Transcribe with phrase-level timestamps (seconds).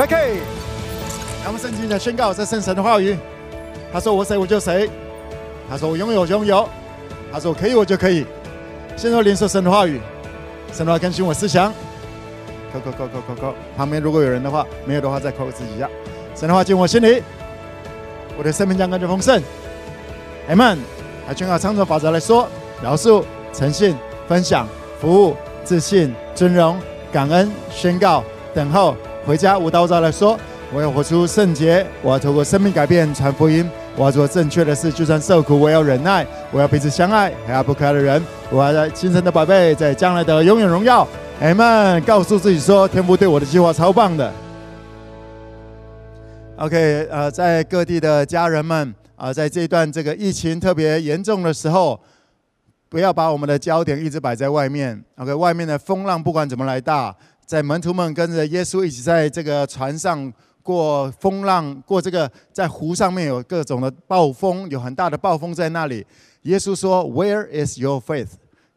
[0.00, 0.38] PK，
[1.44, 3.18] 让我们圣经的宣告这圣神的话语。
[3.92, 4.88] 他说：“我谁我就谁。”
[5.68, 6.66] 他说：“我拥有拥有。”
[7.30, 8.24] 他说：“我可以我就可以。”
[8.96, 10.00] 现在连说神的话语，
[10.72, 11.70] 神的话更新我思想。
[12.72, 13.54] 扣扣扣扣扣扣。
[13.76, 15.86] 旁边如果有人的话，没有的话再扣自己一下。
[16.34, 17.22] 神的话进我心里，
[18.38, 19.42] 我的生命将更加丰盛。
[20.48, 20.78] Amen。
[21.28, 22.48] 来宣告长存法则来说：
[22.82, 23.22] 饶恕、
[23.52, 23.94] 诚信、
[24.26, 24.66] 分享、
[24.98, 26.80] 服务、自信、尊荣、
[27.12, 28.24] 感恩、宣告、
[28.54, 28.96] 等候。
[29.26, 30.38] 回家，无刀照来说，
[30.72, 41.06] 我要活出圣洁，我要透过生命改变传福音，我要做正确的事，就算受苦，我要忍耐，我要彼此相爱，还要不可爱的人，我要在今生的宝贝，在将来的永远荣耀。
[41.40, 44.32] 阿们，告诉自己说，天父对我的计划超棒的。
[46.56, 52.00] OK，呃，在各地的家人们啊、在这一段这个疫情特别严重的时候，
[52.88, 55.02] 不要把我们的焦点一直摆在外面。
[55.16, 57.14] OK，外面的风浪不管怎么来大。
[57.50, 66.06] 在门徒们跟着耶稣一起在这个船上过风浪，过这个在湖上面有各种的暴风，有很大的暴风在那里。
[66.42, 68.28] 耶稣说：“Where is your faith？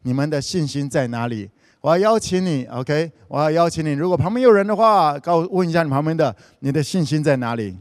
[0.02, 1.48] 你们的信心在哪里？”
[1.82, 3.12] 我要邀请你，OK？
[3.28, 7.76] 我要邀请你，如果旁边有人的话，告问一下你旁边的，你的信心在哪里？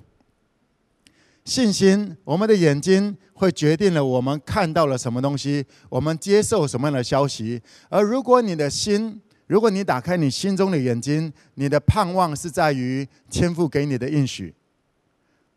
[1.44, 7.60] 信心，我们的眼睛会决定了我们看到了什么东西，我们接受什么样的消息。
[7.90, 14.54] 而如果你的心，如果你打开你心中的眼睛，你的盼望是在于天父给你的应许。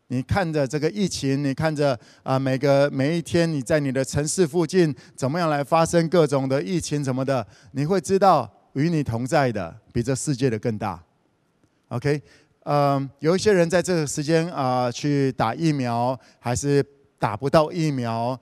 [0.09, 11.01] 你看着这个疫情，你看着啊，每个每一天你在你的城市附近怎么样来发生各种的疫情什么的，你会知道与你同在的比这世界的更大。
[11.87, 12.21] OK，
[12.63, 16.85] 嗯，有一些人在这个时间啊去打疫苗，还是
[17.17, 18.39] 打不到疫苗，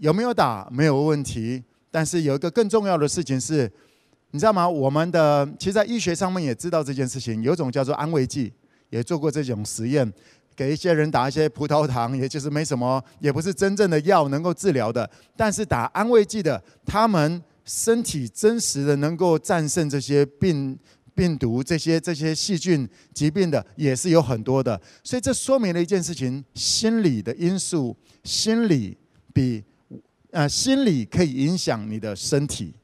[0.00, 3.70] 有没有打没有问题，但是有一个更重要的事情是。
[4.32, 4.68] 你知道吗？
[4.68, 8.52] 我们的其实，在医学上面也知道这件事情，有种叫做安慰剂，
[8.90, 10.12] 也做过这种实验，
[10.54, 15.08] 给一些人打一些葡萄糖，也就是没什么，也不是真正的药能够治疗的。
[15.36, 20.78] 但是打安慰剂的，他们身体真实的能够战胜这些病、
[21.14, 24.78] 病毒、这些这些细菌疾病的，也是有很多的。
[25.02, 28.98] 所以这说明了一件事情：心理的因素，心理
[29.32, 29.64] 比
[30.30, 32.74] 呃心理可以影响你的身体。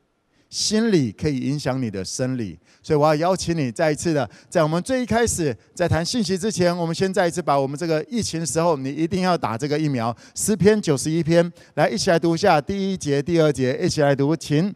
[0.52, 10.14] 心理可以影响你的生理，所以我要邀请你再一次的，在我们最一开始在谈信息之前，我们先再一次把我们这个疫情时候，你一定要打这个疫苗。
[10.34, 14.74] 诗篇九十一篇，来一起来读一下第一节、第二节，一起来读，请。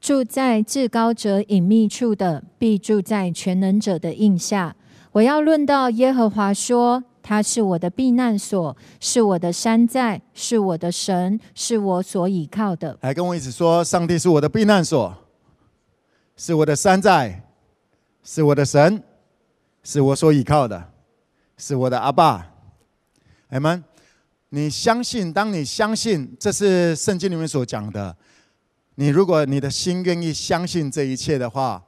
[0.00, 4.74] 住在至高者隐秘处的，必住在全能者的荫下。
[5.12, 7.04] 我要论到耶和华说。
[7.28, 12.96] 他是我的避难所，是我的山寨，是我的神，是我所倚靠的。
[13.02, 15.14] 来跟我一起说：上帝是我的避难所，
[16.38, 17.42] 是我的山寨，
[18.24, 19.02] 是我的神，
[19.82, 20.90] 是我所倚靠的，
[21.58, 22.50] 是我的阿爸。
[23.50, 23.84] 阿们，
[24.48, 25.30] 你相信？
[25.30, 28.16] 当你相信，这是圣经里面所讲的。
[28.94, 31.84] 你如果你的心愿意相信这一切的话，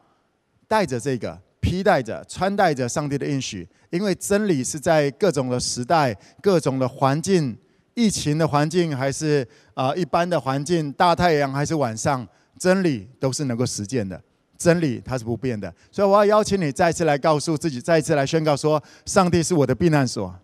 [0.69, 1.41] 带着这个。
[1.63, 7.57] 披戴着、穿戴着上帝的应许，因为真理是在各种的时代、各种的环境、
[7.95, 12.27] 疫情的环境，还是啊、一般的环境，大太阳还是晚上，
[12.59, 14.21] 真理都是能够实践的。
[14.57, 20.39] 真理它是不变的，所以我要邀请你再次来告诉自己，再次来宣告说：上帝是我的避难所，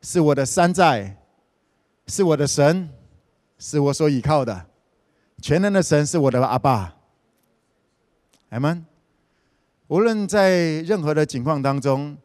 [0.00, 1.16] 是我的山寨，
[2.06, 2.88] 是我的神，
[3.58, 4.66] 是我所倚靠的。
[5.42, 6.94] 全能的神是我的阿爸。
[8.50, 8.86] 阿门。
[9.88, 12.16] 无论在任何的情况当中，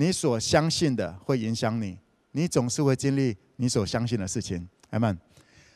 [0.00, 1.98] 你所相信的会影响你，
[2.30, 4.64] 你总是会经历你所相信的事情。
[4.90, 5.18] 阿门。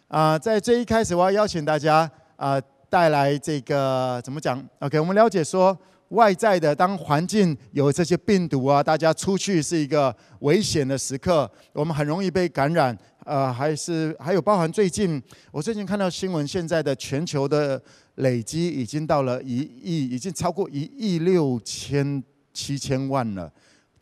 [0.06, 5.76] 啊，在最一开始，我要邀请大家啊，带来这个怎么讲？OK，我们了解说，
[6.10, 12.96] 外在的当环境有这些病毒啊，大家出去是一个危险的时刻，我们很容易被感染。
[13.24, 17.82] 呃，还是还有包含最近，我最近看到新闻，现在的全球的。
[18.16, 22.22] 累积已经到了一亿，已经超过一亿六千
[22.52, 23.50] 七千万了。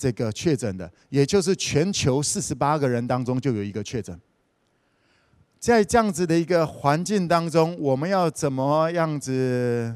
[0.00, 4.18] 这个确诊的，也就是全球四十八个人当中就有一个确诊。
[5.58, 9.94] 在这样子的一个环境当中，我们要怎么样子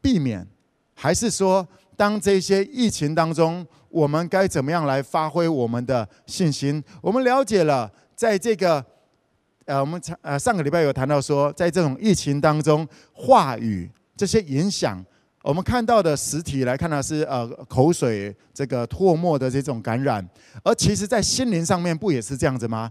[0.00, 0.48] 避免？
[0.94, 1.68] 还是说，
[1.98, 6.82] 当这些疫情当中，我们该怎么样来发挥我们的信心？
[7.02, 8.82] 我们了解了，在这个。
[9.66, 15.02] 呃，我们上呃上个礼拜有谈到说，在这种疫情当中，话语这些影响，
[15.44, 20.26] 我们看到的实体来看呢是呃口水这个唾沫的这种感染，
[20.62, 22.90] 而其实在心灵上面不也是这样子吗？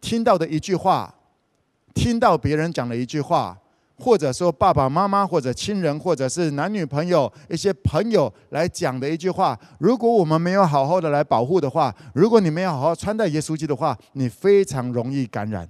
[0.00, 1.12] 听到的一句话，
[1.92, 3.58] 听到别人讲的一句话，
[3.98, 15.68] 或者说爸爸妈妈，或者亲人，或者是男女朋友，一些朋友来讲的一句话，如果我们没有好好的来保护的话，如果你没有好好穿戴耶稣基督的话，你非常容易感染，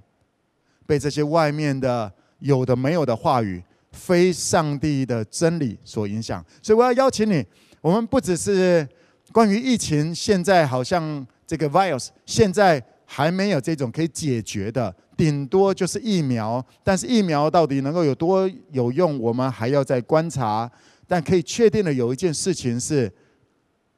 [0.85, 6.43] 被这些外面的有的没有的话语，非上帝的真理所影响。
[6.61, 7.45] 所以我要邀请你，
[7.81, 8.87] 我们不只是
[9.31, 12.83] 关于疫情，现在好像这个 virus 现在。
[13.11, 16.63] 还没有这种可以解决的，顶多就是疫苗。
[16.83, 20.71] 但是疫苗到底能够有多有用，我们还要再观察。
[21.07, 23.11] 但可以确定的有一件事情是，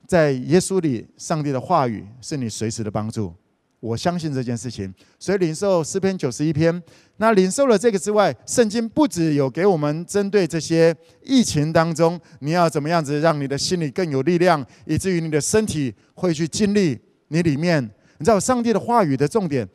[0.07, 3.33] 在耶稣里，上帝的话语是你随时的帮助。
[3.81, 6.81] 我相信这件事情，所以领受诗篇九十一篇。
[7.17, 16.97] 那领受了这个之外，圣经不只有给我们针对这些疫情当中，你要怎么样子让你的心里更有力量，以至于你的身体会去经历
[17.27, 17.83] 你里面。
[18.17, 19.67] 你知道上帝的话语的重点，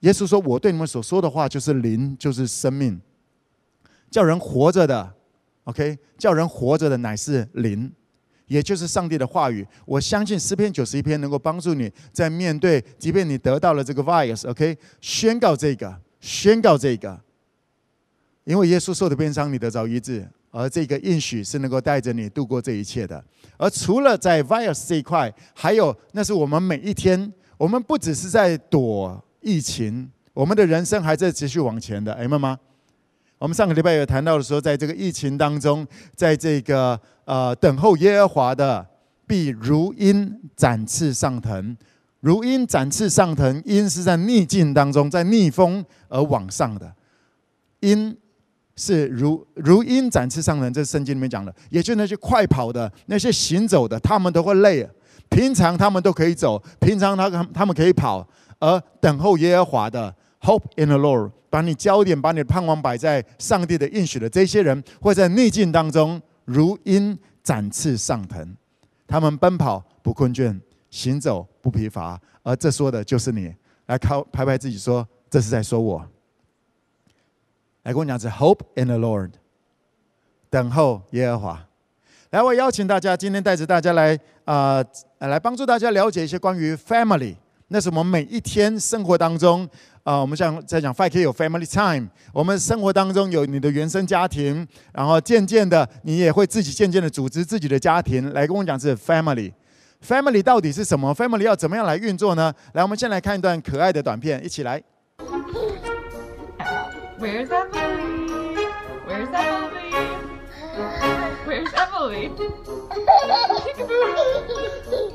[0.00, 3.00] 耶稣说：“我对你们所说的话就是灵，就是生命，
[4.10, 5.14] 叫人活着的。
[5.62, 7.90] ”OK，叫人活着的乃是灵，
[8.46, 9.66] 也就是上帝的话语。
[9.84, 17.20] 我相信诗篇九十一篇能够帮助你在面对，即便你得到了这个 virus，OK，宣告这个，宣告这个，
[18.44, 23.24] 因为耶稣受的鞭伤，你得着医治，而这个应许是能够带着你度过这一切的。
[23.56, 27.32] 而除了在 virus 这一块，还有那是我们每一天。
[27.56, 32.58] 我们不只是在躲疫情，我们的人生还在持续往前的，哎妈妈，
[33.44, 35.86] 我们上个礼拜有谈到的时候，在这个疫情当中，
[36.16, 38.86] 在这个呃等候耶和华的，
[39.26, 41.76] 必如鹰展翅上腾，
[42.20, 46.90] 如鹰展翅上腾，鹰是在逆境当中，在逆风而往上的，
[47.80, 48.16] 鹰
[48.76, 54.88] 是如如鹰展翅上腾，这是圣经里面讲的，也就是那些快跑的、那些行走的，他们都会累。
[55.28, 58.26] 平常他们都可以走，平常他他们可以跑，
[58.58, 60.14] 而等候耶和华的
[60.44, 68.54] hope in the Lord，把你焦点、把你的盼望摆在上帝的应许的这些人，会在逆境当中如鹰展翅上腾，
[69.06, 70.60] 他们奔跑不困倦，
[70.90, 72.20] 行走不疲乏。
[72.42, 73.54] 而这说的就是你，
[73.86, 76.06] 来靠拍拍自己说，这是在说我。
[77.84, 79.30] 来跟我讲，是 hope in the Lord，
[80.50, 81.66] 等候耶和华。
[82.30, 84.84] 来，我邀请大家今天带着大家来啊、
[85.18, 87.36] 来帮助大家了解一些关于 family。
[87.68, 89.68] 那是我们每一天生活当中
[90.04, 92.08] 啊、我们像在讲 5K 有 family time。
[92.32, 98.32] 我们生活当中有你的原生家庭，然后渐渐的你也会自己渐渐的组织自己的家庭。
[98.34, 99.52] 来跟我讲是 family。
[100.06, 102.52] family 到底是什么？family 要怎么样来运作呢？
[102.74, 104.82] 来，我们先来看一段可爱的短片，一起来。
[107.18, 108.68] Where's Emily?
[109.08, 109.90] Where's Emily?
[111.46, 112.30] Where's Emily?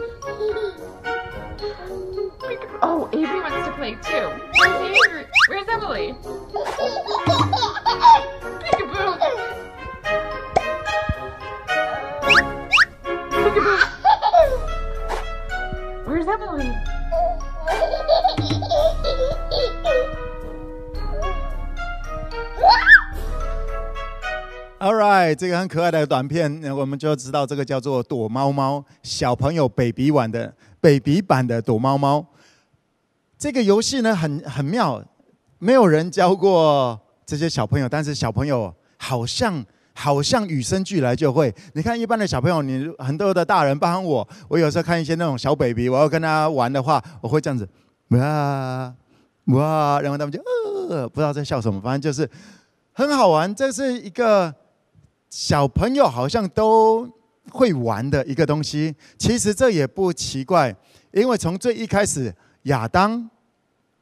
[2.83, 4.31] Oh, Avery wants to play too.
[4.59, 5.27] Where's Avery?
[5.49, 6.15] Where's Emily?
[8.61, 9.19] Peekaboo.
[13.31, 13.79] Peekaboo.
[16.07, 16.71] Where's Emily?
[24.81, 32.27] All right，这个很可爱的短片，我们就知道这个叫做躲猫猫，小朋友 baby 玩的 baby 版的躲猫猫。
[33.40, 35.02] 这个游戏呢，很很妙，
[35.60, 39.66] 没有人教过这些小朋友，但是小朋友好像
[39.96, 41.56] 好像与生俱来就会。
[41.74, 47.66] 你看一般的小朋友，你很多的大人，帮我，我有时候看一些那种小 baby，我要跟他玩的话，我会这样子，
[48.10, 48.94] 哇
[49.46, 50.42] 哇，然后他们就
[50.90, 52.30] 呃，不知道在笑什么，反正就是
[52.92, 53.56] 很好玩。
[53.56, 54.54] 这是一个。
[55.32, 57.08] 小朋友好像都
[57.52, 60.76] 会玩的一个东西，其实这也不奇怪，
[61.12, 63.30] 因为从最一开始，亚当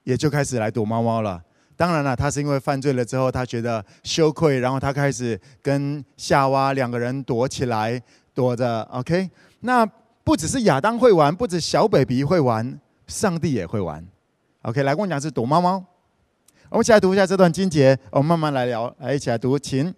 [0.04, 1.42] 也就开始来躲猫猫了。
[1.76, 8.02] 当然了，他是因为犯罪了之后，他觉得羞愧，然后他开始跟夏娃两个人躲起来，
[8.34, 8.82] 躲着。
[8.92, 9.86] OK，那
[10.24, 14.04] 不只是亚当会玩，不止小 baby 会玩，上帝也会玩。
[14.64, 15.86] OK，来跟我讲是躲猫猫。
[16.70, 19.94] 我们一起来读一下这段经节，我们慢慢来聊，来一起来读，请。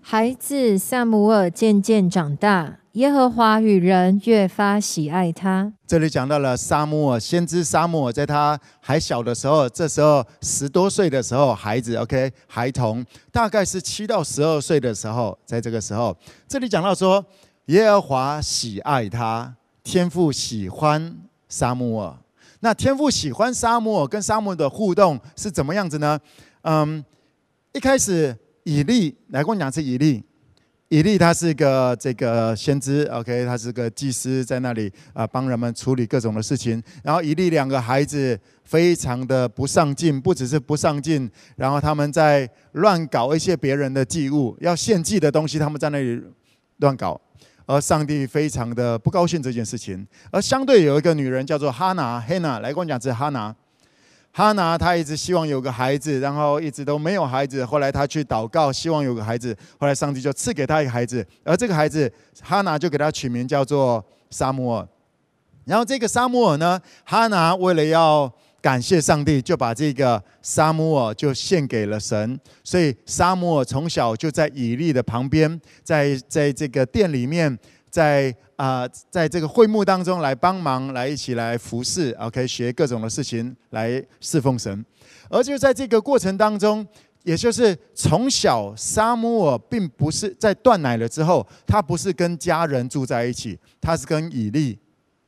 [0.00, 5.70] 孩子撒母耳渐渐长大，耶和华与人越发喜爱他。
[5.86, 16.16] 这里讲到了撒母耳，先知撒母耳，在他还小的时候，这时候十多岁的时候，孩子，OK，孩童，大概是七到十二岁的时候，在这个时候，
[16.48, 17.22] 这里讲到说，
[17.66, 21.18] 耶和华喜爱他，天父喜欢
[21.50, 22.16] 撒母耳。
[22.60, 26.18] 那天父喜欢撒母耳，跟撒母的互动是怎么样子呢？
[26.62, 27.04] 嗯，
[27.74, 28.34] 一开始。
[28.68, 30.20] 以利来跟我讲是以利，
[30.88, 36.80] 以利他是个这个先知，OK，他是个祭司，在那里啊帮人们处理各种的事情。
[37.02, 46.22] 然后以利两个孩子非常的不上进，不只是不上进，然后他们在乱搞一些别人的祭物，要献祭的东西，他们在那里
[46.76, 47.20] 乱搞，
[47.66, 50.06] 而上帝非常的不高兴这件事情。
[50.30, 53.52] 而相对有一个女人叫做哈拿，哈拿来跟我讲，这是哈拿。
[54.36, 57.64] 哈拿他一直希望有个孩子，然后一直都没有孩子。
[57.64, 59.56] 后来他去祷告，希望有个孩子。
[59.78, 62.12] 后来上帝就赐给他一个孩子，而这个孩子
[62.42, 64.86] 哈拿就给他取名叫做撒母耳。
[65.64, 72.38] 然后这个撒母耳呢，哈拿为了要感谢上帝，就把这个撒母耳就献给了神。
[72.62, 77.58] 所以撒母耳从小就在以利的旁边，在在这个殿里面。
[77.88, 84.82] 在啊、在这个会幕当中来帮忙，来一起来服侍，OK，学各种的事情来侍奉神。
[85.28, 86.86] 而就在这个过程当中，
[87.22, 94.78] 也就是从小撒母耳并不是在断奶了之后，他不是跟家人住在一起，他是跟以利，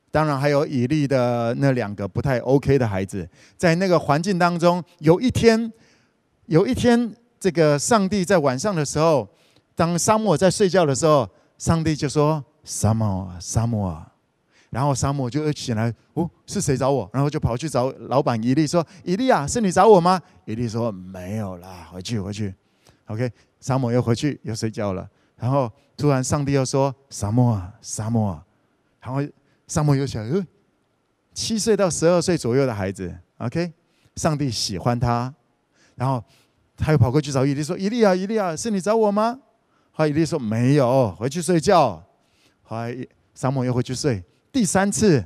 [0.09, 5.71] 当然还有以利的那两个不太 OK 的孩子，在那个环境当中，有一天，
[6.47, 9.27] 有一天，这个上帝在晚上的时候，
[9.75, 12.43] 当撒母耳在睡觉的时候，上帝就说。
[12.71, 14.05] 撒母耳，撒母耳，
[14.69, 17.09] 然后萨摩就一起来，哦，是谁找我？
[17.11, 22.53] 然后就跑去找老板伊利，说：“伊利啊，是你找我吗？”伊利说：“没有啦，回去，回去。
[23.07, 25.09] ”OK，萨摩又回去又睡觉了。
[25.35, 28.45] 然后突然上帝又说：“萨摩啊，萨摩啊。”
[29.01, 29.19] 然后
[29.65, 30.45] 萨摩又想：“呃，
[31.33, 33.73] 七岁到十二岁左右的孩子，OK，
[34.15, 35.33] 上帝喜欢他。”
[35.97, 36.23] 然后
[36.77, 39.39] 他又跑过去找伊利，说：“伊利啊，伊利啊，是你找我吗？”
[39.89, 42.03] 好，伊利说：“没有，回去睡觉。”
[42.69, 42.95] 后来，
[43.33, 44.23] 沙漠又回去睡。
[44.51, 45.25] 第三次，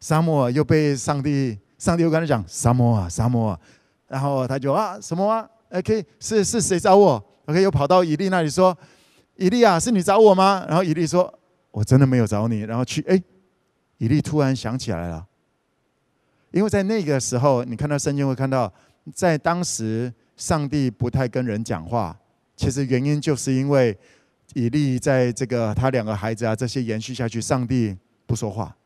[0.00, 3.60] 沙漠又被上帝，上帝又跟他讲：“沙漠啊，沙漠啊。”
[4.08, 8.74] 然后他就啊，什么啊？OK，是是谁找我？OK，又跑到以利那里说
[9.36, 11.30] ：“以利啊，是你找我吗？”然后以利说
[11.70, 13.22] ：“我真的没有找你。”然后去，哎，
[13.98, 15.26] 以利突然想起来了，
[16.50, 18.72] 因为在那个时候，你看到圣经会看到，
[19.14, 22.18] 在当时上帝不太跟人讲话，
[22.56, 23.94] 其实原因就是因为。
[24.54, 28.76] 以利在这个他两个孩子啊，这些延续下去，上帝不说话，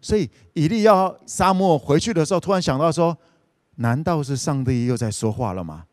[0.00, 3.16] 所以以利要沙漠回去的时候，突然想到说：
[3.76, 5.86] 难道是上帝又在说话了吗？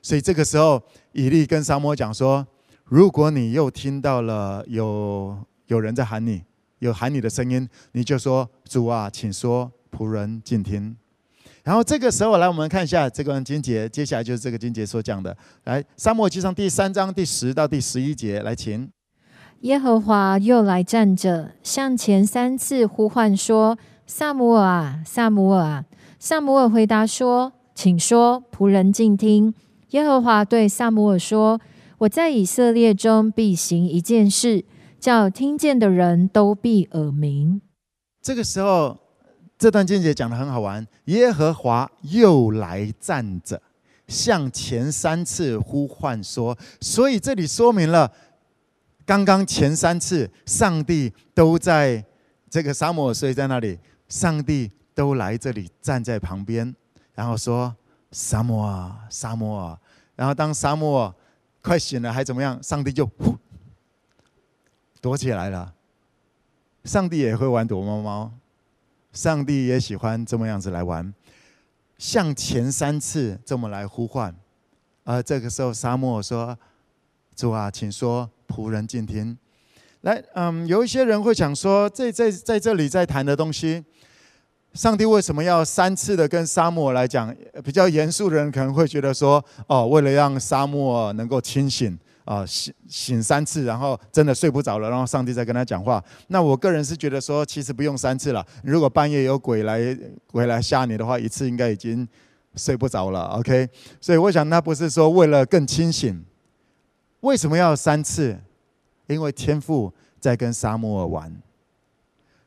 [0.00, 0.82] 所以这个时候，
[1.12, 2.46] 以利跟沙漠讲说：
[2.84, 6.42] 如果你又听到了有有人在喊你，
[6.78, 10.96] 有喊你的声音，你就说：主啊，请说，仆人静听。
[11.64, 15.36] 然后这个时候来，我们看一下这个经节，接下来就是这个经节所讲的。
[15.62, 18.90] 来，撒母耳记上第三章第十到第十一节，来，请。
[19.60, 23.78] 耶和华又来站着，向前三次呼唤说
[24.08, 25.84] ：“撒母耳啊，撒母耳啊！”
[26.18, 29.54] 撒母尔回答说：“请说，仆人静听。”
[29.90, 31.60] 耶和华对撒母耳说
[31.98, 34.64] ：“我在以色列中必行一件事，
[34.98, 37.62] 叫听见的人都必耳鸣。”
[38.20, 39.01] 这个时候。
[39.62, 43.62] 这段经节讲得很好玩，耶和华又来站着，
[44.08, 48.10] 向前三次呼唤说，所以这里说明了，
[49.06, 52.04] 刚刚前三次上帝都在
[52.50, 53.78] 这个撒母耳睡在那里，
[54.08, 56.74] 上帝都来这里站在旁边，
[57.14, 57.72] 然后说
[58.10, 59.78] 撒母耳，撒母耳，
[60.16, 61.14] 然后当撒母耳
[61.62, 62.60] 快醒了还怎么样？
[62.60, 63.36] 上帝就呼
[65.00, 65.72] 躲起来了，
[66.82, 68.32] 上帝也会玩躲猫猫。
[69.12, 71.12] 上帝也喜欢这么样子来玩，
[71.98, 74.34] 向前三次这么来呼唤，
[75.04, 76.58] 而这个时候沙漠说
[77.36, 79.36] ：“主啊，请说，仆人静听。”
[80.00, 83.84] 来，嗯，有一些人会想说，在在在这里在谈的东西，
[84.72, 87.34] 上帝为什么要三次的跟沙漠来讲？
[87.62, 96.02] 比较严肃的人可能会觉得说：“哦，为了让沙漠能够清醒。”啊，醒醒三次，然后真的睡不着了，然后上帝再跟他讲话。
[96.28, 98.46] 那我个人是觉得说，其实不用三次了。
[98.62, 99.96] 如果半夜有鬼来
[100.30, 102.06] 鬼来吓你的话，一次应该已经
[102.54, 103.24] 睡不着了。
[103.38, 103.68] OK，
[104.00, 106.24] 所以我想，那不是说为了更清醒，
[107.20, 108.38] 为什么要三次？
[109.08, 111.42] 因为天父在跟撒母耳玩，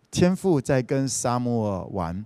[0.09, 2.25] 天父在跟撒母耳玩，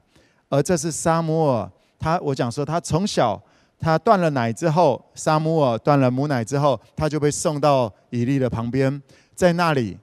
[0.49, 3.41] 而这是撒母耳，他我讲说他从小。
[3.79, 9.01] 他断了奶之后，沙姆尔断了母奶之后，他就被送到以利的旁边，
[9.33, 9.97] 在那里，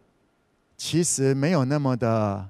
[0.76, 2.48] 其实没有那么的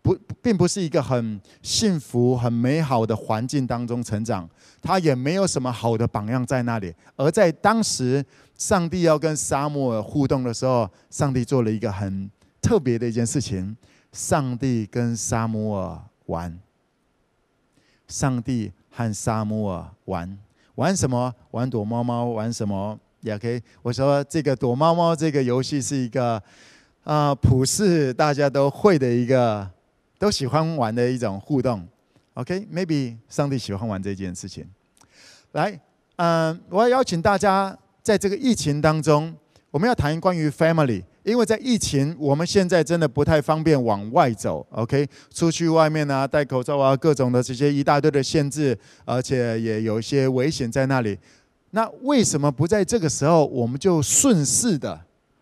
[0.00, 4.48] 不，并不是一个很幸福、很美好的环境当中成长。
[4.80, 6.92] 他也没有什么好的榜样在那里。
[7.16, 8.24] 而在当时，
[8.56, 13.76] 上帝要跟沙姆尔互动的时候，上帝做了一个很特别的一件事情：
[14.10, 16.58] 上帝跟沙姆尔玩，
[18.08, 20.38] 上帝和沙姆尔玩。
[20.76, 21.34] 玩什么？
[21.50, 22.24] 玩躲猫猫？
[22.26, 22.98] 玩什么？
[23.20, 23.62] 也 OK。
[23.82, 26.34] 我说这个躲猫猫这个游戏是一个
[27.04, 29.68] 啊、呃，普世大家都会的一个，
[30.18, 31.86] 都喜欢玩的一种互动。
[32.34, 34.66] OK，maybe、上帝喜欢玩这件事情。
[35.52, 35.78] 来，
[36.16, 39.34] 嗯、我要邀请大家在这个疫情当中，
[39.70, 41.04] 我们要谈关于 family。
[41.24, 45.08] 因为在疫情，我们现在真的不太方便往外走，OK？
[45.32, 51.16] 出去外面啊，戴口罩啊，各种的这些一大堆的限制，而且也有一些危险在那里。
[51.70, 55.00] 那为什么不在这个时候，我们就顺势的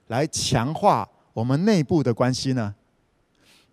[0.08, 2.74] 来强化我们内部的关系呢？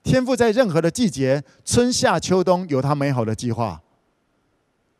[0.01, 3.81] 天父在任何的季节，春夏秋冬有他美好的计划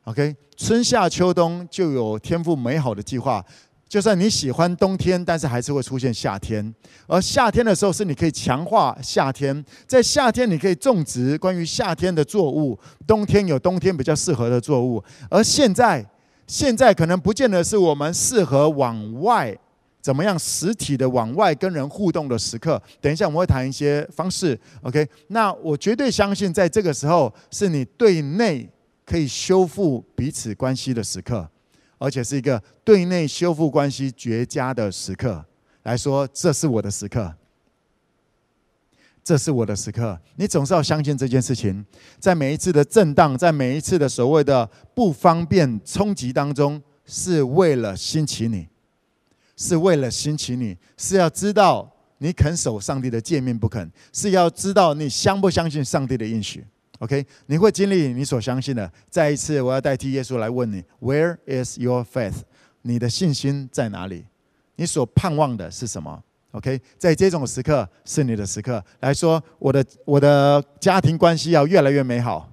[0.03, 0.35] ，OK？
[0.57, 3.45] 春夏秋冬就有天父美好的计划。
[3.87, 6.73] 就算你喜欢冬天，但是还是会出现夏天。
[7.07, 9.63] 而夏天的时候，是你可以强化夏天。
[9.87, 12.77] 在夏天，你可以种植关于夏天的作物；
[13.07, 15.01] 冬天有冬天比较适合的作物。
[15.29, 16.05] 而现在，
[16.47, 19.57] 现在可能不见得是我们适合往外
[20.01, 22.81] 怎么样实体的往外跟人互动的时刻。
[22.99, 24.59] 等一下，我们会谈一些方式。
[24.81, 28.69] OK，那我绝对相信，在这个时候，是你对内
[29.05, 31.49] 可以修复彼此关系的时刻。
[31.97, 35.45] 而且是一个对内修复关系绝佳的时刻，
[35.83, 37.35] 来说，这是我的时刻，
[39.23, 40.19] 这是我的时刻。
[40.35, 41.85] 你总是要相信这件事情，
[42.19, 48.67] 在每一次的震荡，在每一次的所谓的不方便冲击当中，是为了兴起你，
[49.55, 56.65] 是为了兴起你，是要知道你肯守上帝的诫命不肯，是要知道你相不相信上帝的应许。
[56.99, 58.91] OK，你会经历你所相信的。
[59.09, 62.35] 再一次，我要代替耶稣来问你：Where is your faith？
[62.81, 64.25] 你的信心在哪里？
[64.77, 68.83] 你所盼望的是什么？OK，在这种时刻是你的时刻。
[68.99, 72.51] 来说，我的我的家庭关系要越来越美好。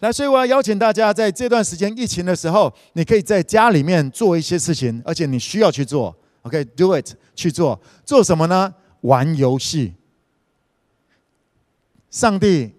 [0.00, 6.14] 来，所以我要邀请大家，在这段时间疫情的时候，你可以在家里面做一些事情，而且你需要去做。
[6.42, 7.80] OK，do it，去做。
[8.04, 8.72] 做什么呢？
[9.00, 9.94] 玩游戏。
[12.10, 12.75] 上帝。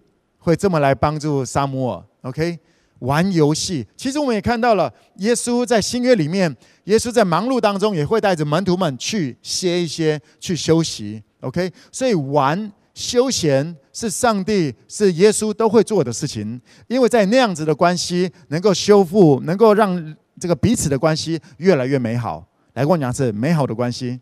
[0.48, 2.58] 会这么来帮助萨姆尔，OK？
[3.00, 11.70] 玩游戏，其实我们也看到了，耶稣在新约里面，耶稣在忙碌当中也会带着门徒们去歇一歇，去休息，OK？
[11.92, 22.48] 所以玩休闲是上帝是耶稣都会做的事情，因为在那样子的关系能够修复，能够让这个彼此的关系越来越美好。
[22.74, 24.18] 来跟我讲是美好的关系。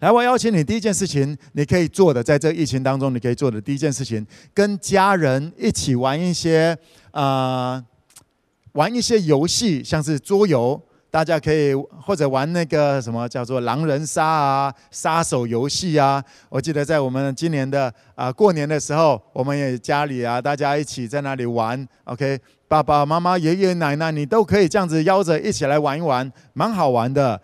[0.00, 6.74] 来，我邀请你第一件事情，你可以做的，在这疫情当中，你可以做的第一件事情，跟家人一起玩一些
[7.10, 7.84] 啊、
[8.72, 16.24] 玩一些游戏，像是桌游，大家可以或者玩那个什么叫做狼人杀啊、杀手游戏啊。
[16.48, 21.86] 我记得在我们今年的啊、过年的时候，我们也家里啊，大家一起在那里玩。
[22.04, 27.38] OK，爸爸妈妈、爷爷奶奶，你都可以这样子邀着一起来玩一玩，蛮好玩的。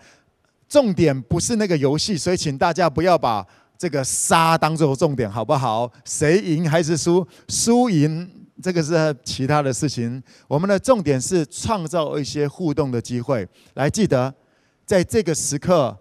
[0.68, 3.46] 重点不是那个游戏，所以请大家不要把
[3.78, 5.90] 这个杀当做重点，好不好？
[6.04, 7.26] 谁赢还是输？
[7.48, 8.28] 输赢
[8.62, 10.22] 这个是其他的事情。
[10.48, 13.46] 我们的重点是创造一些互动的机会。
[13.74, 14.34] 来，记得
[14.84, 15.96] 在这个时刻，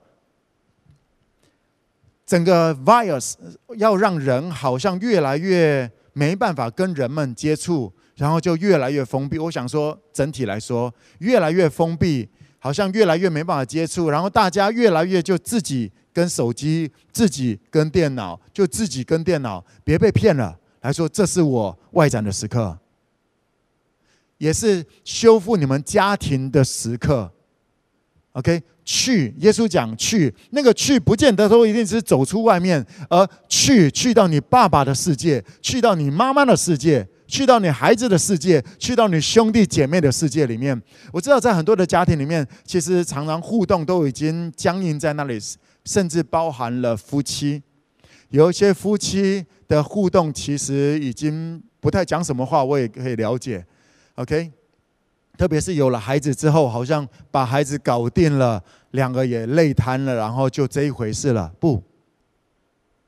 [2.26, 3.34] 整个 virus
[3.78, 9.38] 要让人好像越来越没办法跟人们接触，然后就越来越封闭。
[9.38, 12.28] 我想说，整体来说，越来越封闭。
[12.66, 20.58] 好像越来越没办法接触，然后大家越来越就自己跟手机，自己跟电脑，就自己跟电脑，别被骗了。
[20.82, 22.76] 来说，这是我外展的时刻，
[24.40, 27.32] 也是修复你们家庭的时刻。
[28.32, 37.08] OK，去，耶稣讲去，那个去不见得都一定是走出外面，而去去到你爸爸的世界，去到你妈妈的世界。
[37.28, 40.80] 去到你孩子的世界，去到你兄弟姐妹的世界里面。
[41.12, 45.40] 我知道，在很多的家庭里面，其实常常互动都已经僵硬在那里，
[45.86, 47.62] 甚至包含了夫妻。
[48.30, 53.66] 有一些夫妻的互动其实已经不太讲什么话，我也可以了解。
[54.16, 54.52] OK，
[55.38, 61.52] 特别是有了孩子之后，好像把孩子搞定了，两个也累瘫了，然后就这一回事了。
[61.60, 61.82] 不，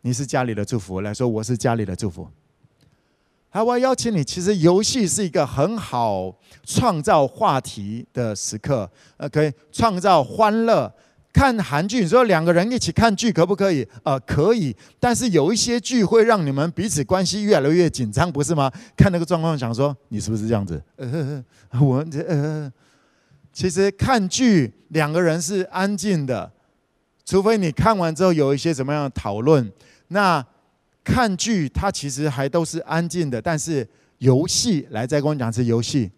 [0.01, 2.27] 你是家里的祝福，来说我是家里的祝福。
[3.57, 4.23] 好，我要邀请你。
[4.23, 6.31] 其实游戏是一个很好
[6.63, 9.51] 创造话题的时刻，OK？
[9.71, 10.93] 创造欢乐。
[11.33, 13.83] 看韩剧，你说两个人一起看剧可不可以？
[14.03, 14.75] 呃，可以。
[14.99, 18.71] 但是有一些剧会让你们彼此关系越来越紧张，不是吗？
[18.95, 20.79] 看那个状况，想说你是不是这样子？
[20.97, 21.43] 呃，
[21.81, 22.71] 我这呃，
[23.51, 26.51] 其实看剧两个人是安静的，
[27.25, 29.67] 除非你看完之后有一些什么样的讨论，
[30.09, 30.45] 那。
[31.07, 36.11] 看剧，它其实还都是安静的，但是游戏来再跟我讲是游戏。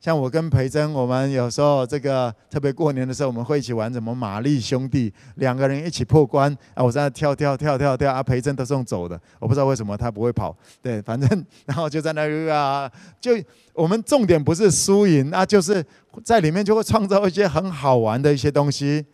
[0.00, 6.82] 像我跟培珍，我们有时候这个特别过年的时候，我们会一起玩什么玛丽兄弟，两个人一起破关啊！
[6.82, 10.56] 我在那跳跳跳跳跳啊，培珍都是用走的，我不知道为什么他不会跑。
[10.82, 12.22] 对，反正然后就在那
[12.52, 13.32] 啊，就
[13.72, 15.84] 我们重点不是输赢啊，就是
[16.24, 19.04] 在里面就会创造一些很好玩的一些东西。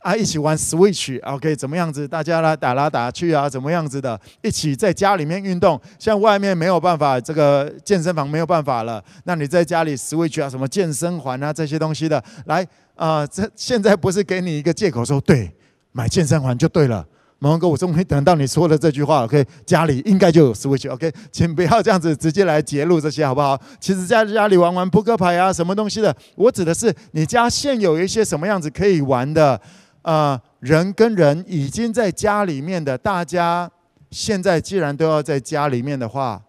[0.00, 2.06] 啊，一起玩 Switch，OK，怎么样子？
[2.06, 4.18] 大家来打来打去啊，怎么样子的？
[4.42, 15.52] 一起在家里面运动，像外面没有办法，这个健身房没有办法了，那你在家里 Switch 啊，什么健身环啊这些东西的，来啊，这现在不是给你一个借口说对，
[15.90, 17.04] 买健身环就对了。
[17.40, 23.60] 毛哥，我终于等到你说的这句话，OK，家里应该就有 Switch，OK，请不要这样子直接来揭露这些好不好？
[23.78, 29.60] 其实在家里玩玩扑克牌啊，什么东西的，我指的是你家现有一些什么样子可以玩的。
[30.02, 33.70] 啊、呃，人跟人已经在家里面的，大家
[34.10, 36.42] 现在既然都要在家里面的话，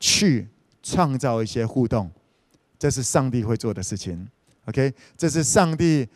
[0.00, 0.48] 去
[0.82, 2.10] 创造一些互动，
[2.78, 4.26] 这是上帝会做的事情。
[4.66, 6.08] OK，这是上帝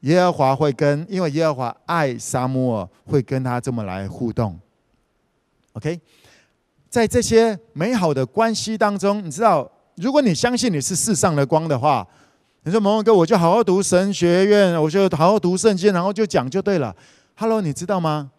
[0.00, 4.58] 耶和华会跟，因为耶和华爱撒母耳，会跟他这么来互动。
[5.74, 6.00] OK，
[6.88, 12.06] 在这些美好的关系当中，你知道，如果你相信你是世上的光的话。
[12.66, 16.94] 你说蒙文哥，我就好好读神学院，我就好好读圣经，然后就讲就对了。
[17.36, 18.32] Hello，你知道吗？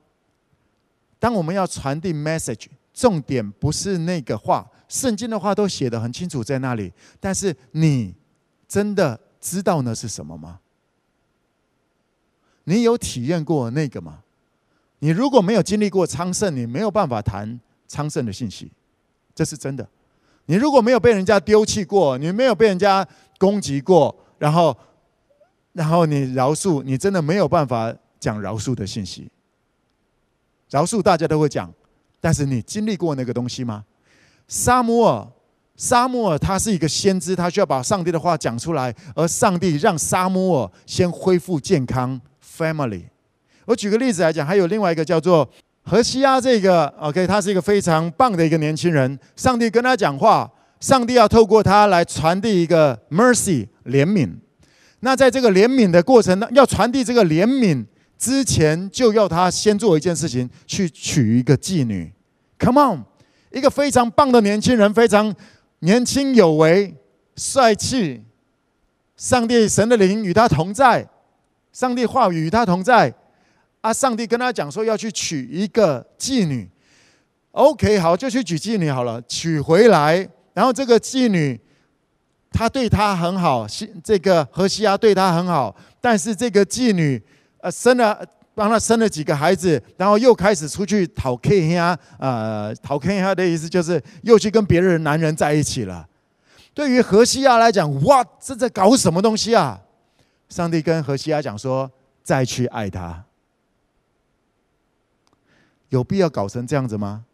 [1.17, 6.91] 当我们要传递 message，重点不是那个话，圣经的话都写得很清楚在那里。
[7.21, 8.13] 但是你
[8.67, 10.59] 真的知道那是什么吗？
[12.65, 14.19] 你有体验过那个吗？
[14.99, 18.69] 你如果没有经历过昌盛，你没有办法谈昌盛的信息，
[19.33, 19.87] 这是真的。
[20.49, 23.05] 你如果没有被人家丢弃过，你没有被人家
[23.37, 24.75] 攻击过，然后，
[25.73, 29.29] 然后你饶恕，你真的没有办法讲饶恕的信息。
[30.69, 31.71] 饶恕大家都会讲，
[32.19, 33.85] 但是你经历过那个东西吗？
[34.47, 35.27] 撒母耳，
[35.75, 42.19] 撒母耳他是一个先知，他需要把上帝的话讲出来，而上帝让撒母耳先恢复健康。
[42.57, 43.03] Family，
[43.65, 45.47] 我举个例子来讲，还有另外一个叫做
[45.83, 50.51] 何西阿，这个 OK，他是一个非常棒的一个年轻人，上帝跟他讲话。
[50.79, 54.35] 上帝要透过他来传递一个 mercy 怜悯，
[54.99, 57.85] 那在这个怜悯的过程呢，要传递这个怜悯
[58.17, 62.13] 之前，就要他先做一件事情，去娶一个妓女。
[62.59, 63.03] Come on，
[63.51, 65.35] 一个非常棒的年轻人，非常
[65.79, 66.95] 年轻有为、
[67.35, 68.23] 帅气。
[69.15, 71.07] 上帝神的灵与他同在，
[71.71, 73.13] 上帝话语与他同在。
[73.81, 76.69] 啊，上帝跟他讲说要去娶一个妓女。
[77.51, 80.27] OK，好，就去娶妓女好了，娶回来。
[80.57, 81.61] 然后这个妓女，
[82.49, 83.67] 她对他很好，
[84.03, 87.21] 这个何西亚对他很好，但是这个妓女，
[87.59, 96.09] 呃，生了帮他生了几个孩子，然后又开始出去讨 K 呀，呃，讨 K 呀的意思就是又去跟别人男人在一起了。
[96.73, 99.79] 对于何西亚来讲，哇，这在搞什么东西啊？
[100.49, 101.91] 上帝跟何西亚讲说，
[102.23, 103.23] 再去爱他，
[105.89, 107.25] 有必要搞成这样子吗？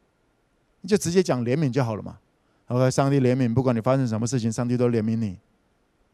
[0.82, 2.18] 你就直接讲怜悯就好了嘛。
[2.74, 5.38] OK，上帝怜悯，不管你发生什么事情，上帝都怜悯你。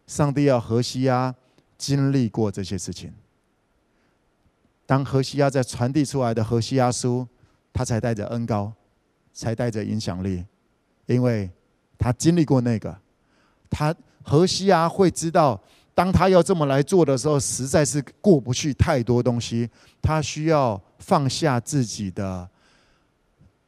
[0.06, 1.34] 上帝要何西阿
[1.78, 3.14] 经历过这些事情，
[4.86, 7.26] 当何西阿在传递出来的何西阿书，
[7.72, 8.74] 他才带着恩高，
[9.32, 10.44] 才带着影响力，
[11.06, 11.50] 因为
[11.98, 12.94] 他经历过那个。
[13.70, 15.58] 他何西阿会知道，
[15.96, 19.70] 当他要这么来做的时候，实在是过不去太多东西，
[20.02, 22.50] 他需要放下自己的，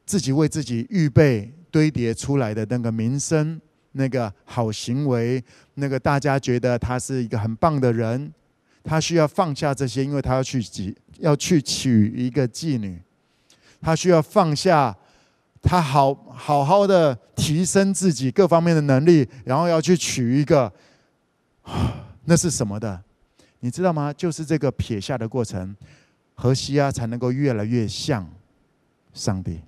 [0.04, 1.50] 自己为自己预备。
[1.72, 3.60] 堆叠出来的那个名声，
[3.92, 5.42] 那个好行为，
[5.74, 8.32] 那个大家觉得他是一个很棒的人，
[8.84, 13.00] 他需要放下这些，因为他要去娶，要去娶一个妓女，
[13.80, 14.96] 他需要放下，
[15.62, 20.70] 他好好好的提升自己各方面的能力，然后要去娶一个，
[22.26, 23.02] 那是什么的？
[23.60, 24.12] 你知道吗？
[24.12, 25.74] 就是这个撇下的过程，
[26.34, 28.28] 何西啊才能够越来越像
[29.14, 29.60] 上帝。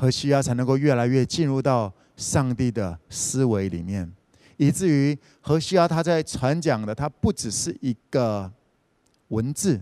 [0.00, 4.10] 何西阿才能够越来越进入到上帝的思维里面，
[4.56, 8.50] 以至于何西阿他在传讲的，他不只是一个
[9.28, 9.78] 文字，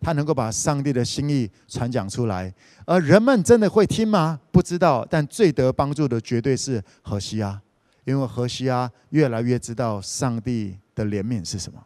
[0.00, 2.52] 他能够把上帝的心意传讲出来，
[2.84, 4.40] 而人们真的会听吗？
[4.50, 7.62] 不知道，但最得帮助的绝对是何西阿，
[8.04, 11.80] 因为何西阿越来越知道上帝的怜悯是什么，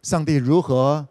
[0.00, 1.06] 上帝如何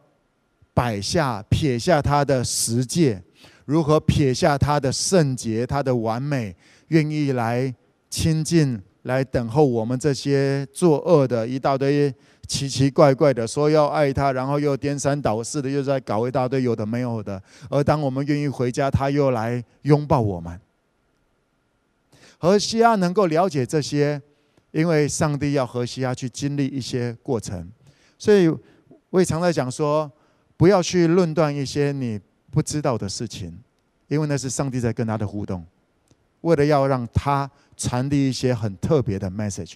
[0.74, 3.22] 摆下撇下他的十诫。
[3.66, 6.56] 如何撇下他的圣洁、他的完美，
[6.88, 7.74] 愿意来
[8.10, 12.14] 亲近、来等候我们这些作恶的一大堆
[12.48, 17.42] 奇奇怪怪的，说要爱他，然后又颠三倒四的，又在搞一大堆有的没有的。
[17.70, 20.60] 而当我们愿意回家，他又来拥抱我们。
[22.38, 24.22] 何西阿能够了解这些，
[24.72, 27.70] 因为上帝要何西阿去经历一些过程，
[28.18, 28.50] 所以
[29.12, 30.12] 我也常在讲说，
[30.58, 32.20] 不要去论断一些你
[32.52, 33.58] 不知道的事情，
[34.08, 35.66] 因为那是上帝在跟他的互动，
[36.42, 39.76] 为了要让他传递一些很特别的 message，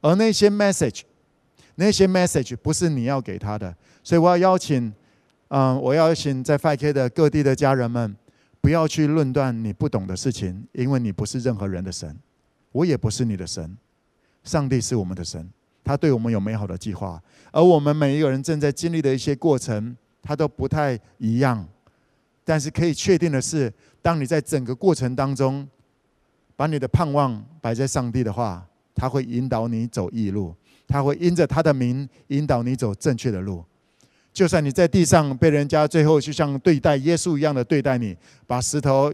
[0.00, 1.02] 而那些 message，
[1.76, 4.92] 那些 message 不是你要给他的，所以我要邀请。
[5.54, 8.16] 嗯，我要请在 5K 的各地的家人们，
[8.62, 12.16] 不要去论断你不懂的事情，因为你不是任何人的神，
[12.70, 13.76] 我也不是你的神，
[14.44, 15.46] 上帝是我们的神，
[15.84, 21.68] 他对我们有美好的计划，而我们每一个人正在经历的一些过程，他都不太一样，
[22.44, 25.66] 但是可以确定的是，当你在整个过程当中，
[26.56, 30.54] 把你的盼望摆在上帝的话，他会引导你走义路，
[30.86, 33.64] 他会因着他的名引导你走正确的路。
[34.32, 39.12] 就算你在地上被人家最后就像对待耶稣一样的对待你，把石头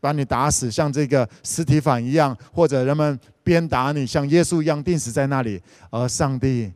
[0.00, 5.60] 把你打死，像这个尸体反一样，或者人们鞭打你，像耶稣一样钉死在那里。
[5.90, 6.72] 而上帝，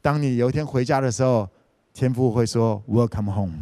[0.00, 1.48] 当你有一天回家的时候，
[1.92, 3.58] 天父会说：“Welcome home。”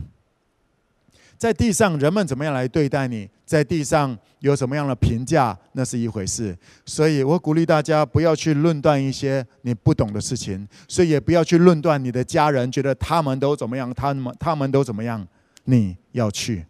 [1.41, 3.27] 在地上人们怎么样来对待你？
[3.47, 5.59] 在地上有什么样的评价？
[5.73, 6.55] 那是一回事。
[6.85, 15.27] 所以我鼓励大家不要去论断一些你不懂的事情，所以也不要去论断你的家人，觉得他们都怎么样，他们他们都怎么样。
[15.65, 16.67] 你要去，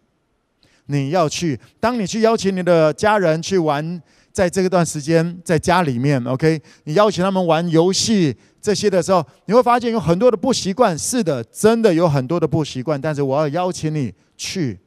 [0.85, 1.59] 你要去。
[1.81, 10.97] 当你去邀请你的家人去玩，在这段时间在家里面，OK，你邀请他们玩游戏这些的时候，你会发现有很多的不习惯。
[10.97, 12.99] 是的，真的有很多的不习惯。
[12.99, 14.13] 但是我要邀请你。
[14.43, 14.79] 去，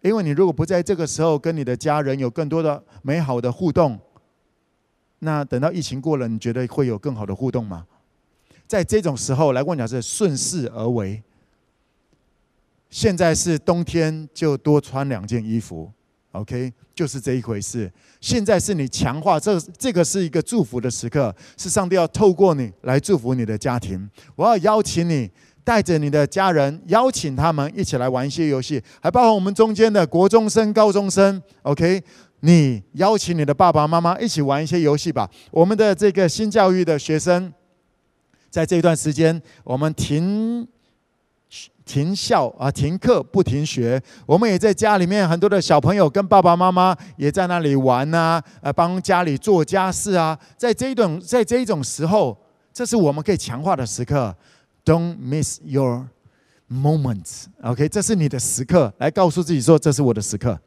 [0.00, 3.96] 因为你如果不在这个时候跟你的家人有更多的美好的互动，
[5.20, 7.86] 那等到疫情过了，你觉得会有更好的互动吗？
[8.66, 11.22] 在这种时候来问讲是顺势而为。
[12.90, 15.92] 现在是冬天，就多穿两件衣服
[16.32, 17.90] ，OK，就是这一回事。
[18.20, 24.08] 现在是你强化，这这个是一个祝福的时刻，是上帝要透过你来祝福你的家庭。
[24.36, 25.30] 我要邀请你。
[25.64, 31.42] 带着你的家人，邀请他们一起来玩一些游戏，还包括我们中间的国中生、高中生。
[31.60, 32.02] OK，
[32.40, 35.28] 你邀请你的爸爸妈妈一起玩一些游戏吧。
[35.50, 37.52] 我们的这个新教育的学生，
[38.48, 40.66] 在这段时间，我们停
[41.84, 43.98] 停校啊，停课不停学。
[44.26, 50.38] 我们也在家里面，很多的小朋友跟爸爸妈妈也在那里玩啊，呃，帮家里做家事啊。
[50.58, 52.36] 在这一种在这一种时候，
[52.74, 54.36] 这是我们可以强化的时刻。
[54.84, 56.08] Don't miss your
[56.70, 57.44] moments.
[57.62, 60.58] OK，这是你的时刻，来告诉自己说，这是我的时刻。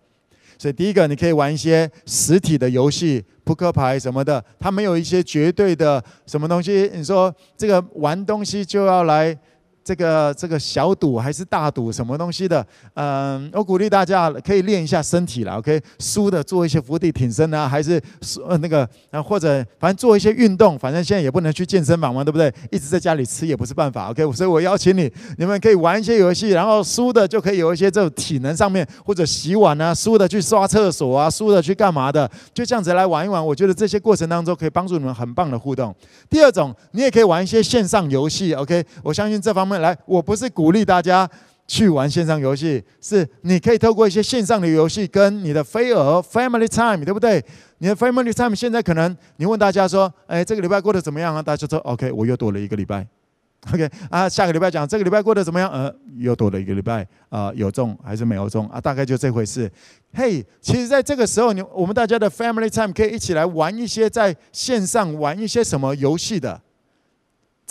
[0.57, 6.89] 所以第一个，你可以玩一些实体的游戏，扑克牌什么的，它没有一些绝对的什么东西。
[6.95, 9.37] 你说这个玩东西就要来。
[9.83, 12.65] 这个这个小赌还是大赌什么东西的？
[12.93, 15.81] 嗯，我鼓励大家可以练一下身体了，OK？
[15.97, 22.53] 输的做一些伏地挺身啊，还是输那个啊，或者反正做一些运动，反正现在也不能去健身房嘛，对不对？
[22.69, 24.31] 一直在家里吃也不是办法，OK？
[24.33, 33.43] 所以我邀请你，你们可以玩一些游戏，然后输的就可以有一些这种体能上面，或者洗碗啊，输的去刷厕所啊，输的去干嘛的，就这样子来玩一玩。
[33.43, 35.95] 我觉得这些过程当中可以帮助你们很棒的互动。
[36.29, 38.85] 第二种，你也可以玩一些线上游戏，OK？
[39.01, 39.70] 我相信这方。
[39.79, 41.29] 来，我不是鼓励大家
[41.67, 47.43] 去玩线上游戏，是你可以透过一些线上的游戏跟你的飞蛾 family time，对不对？
[47.77, 51.41] 你的 family time 现在可能你问大家说，哎，这个礼拜过得怎么样啊？
[51.41, 53.07] 大家说 OK，我又多了一个礼拜。
[53.71, 55.69] OK 啊，下个礼拜讲这个礼拜过得怎么样？
[55.69, 58.81] 呃，又多了一个礼拜啊，有中还是没有中啊？
[58.81, 59.71] 大概就这回事。
[60.13, 66.59] 嘿，其实在这个时候，你我们大家的 family time 可以一起来玩一些在线上玩一些什么游戏的。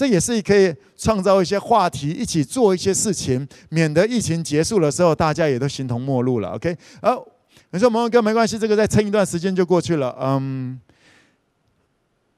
[0.01, 6.53] 这也是可以创造一些话题，一起做一些事情，免得疫情结束的时候，大家也都形同陌路了。
[6.53, 7.23] OK，好，
[7.71, 10.17] 你说蒙恩哥没关系，这个再撑一段时间就过去了。
[10.19, 10.81] 嗯，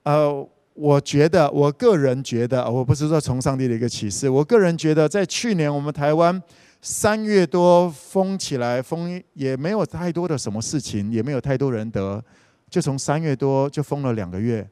[0.03, 6.42] 呃，我觉得，我个人觉得，我不是说从上帝的一个启示，我个人觉得，在去年我们台湾
[6.81, 12.20] 三月多封起来，封也没有太多的什么事情，也没有太多人得，
[12.68, 14.68] 就从三月多就封了两个月，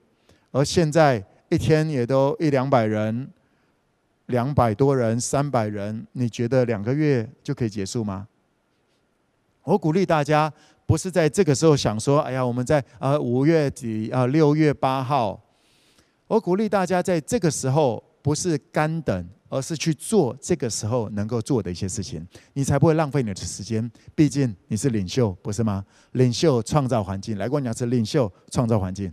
[0.51, 1.25] 而现在。
[1.51, 3.29] 一天也都一两百人，
[4.27, 8.29] 两百多人，三百人，你觉得两个月就可以结束吗？
[9.65, 10.53] 我鼓励大家，
[10.87, 15.41] 不是在这个时候想说，哎呀，我们在呃五月底啊六月八号，
[16.29, 23.91] 我鼓励大家在这个时候不是干等，而是去做这个时候能够做的一些事情，你才不会浪费你的时间。
[24.15, 25.85] 毕竟你是领袖，不是吗？
[26.13, 29.13] 领袖创造环境，来跟我讲是领袖创造环境。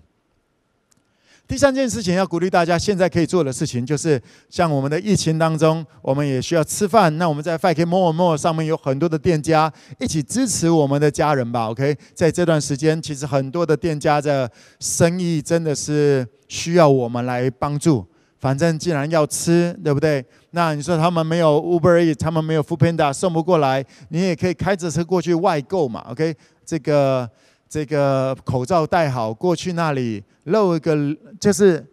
[1.48, 7.18] 第三件事情要鼓励大家，现在可以做的事情就是，像我们的疫情当中，我们也需要吃饭。
[7.18, 11.70] 那我们在 5K More More 上面有很多的店家一起支持我们的家人吧。
[11.70, 18.06] OK，在这段时间，其实很多的店家的生意真的是需要我们来帮助。
[18.40, 20.24] 反正既然要吃，对不对？
[20.52, 26.06] 那你说他们没有 Uber E，他们没有 Foodpanda 送不过来，你也可以开着车过去外购嘛。
[26.10, 27.30] OK，这个。
[27.70, 30.96] 这个口罩戴好，过去那里露一个，
[31.40, 31.86] 就是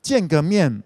[0.00, 0.82] 见个面，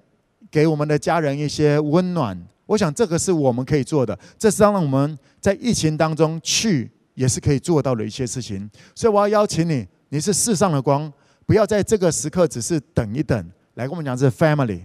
[0.50, 2.40] 给我们的家人一些温暖。
[2.66, 8.70] 我想这个是我们可以做的，这是让我们在疫情当中去也是可以做到的一些事情。
[8.94, 11.12] 所以我要邀请你，你是世上的光，
[11.44, 13.38] 不要在这个时刻只是等一等，
[13.74, 14.80] 来跟我们讲，这是 family。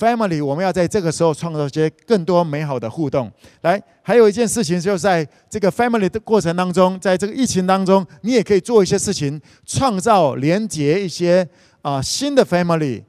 [0.00, 3.30] Family，我们要在这个时候创造一些更多美好的互动。
[3.60, 11.46] 来，还有一件事情，就在这个 Family 的过程当中，在这个疫情当中，你也可以做一些事情，创造连接一些
[11.82, 13.04] 啊、新的 Family。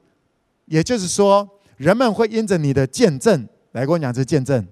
[0.66, 4.68] 也就是说，人们会因着你的见证，来跟我讲这见证，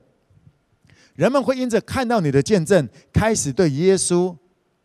[1.15, 4.35] 人们会因着看到你的见证，开始对耶稣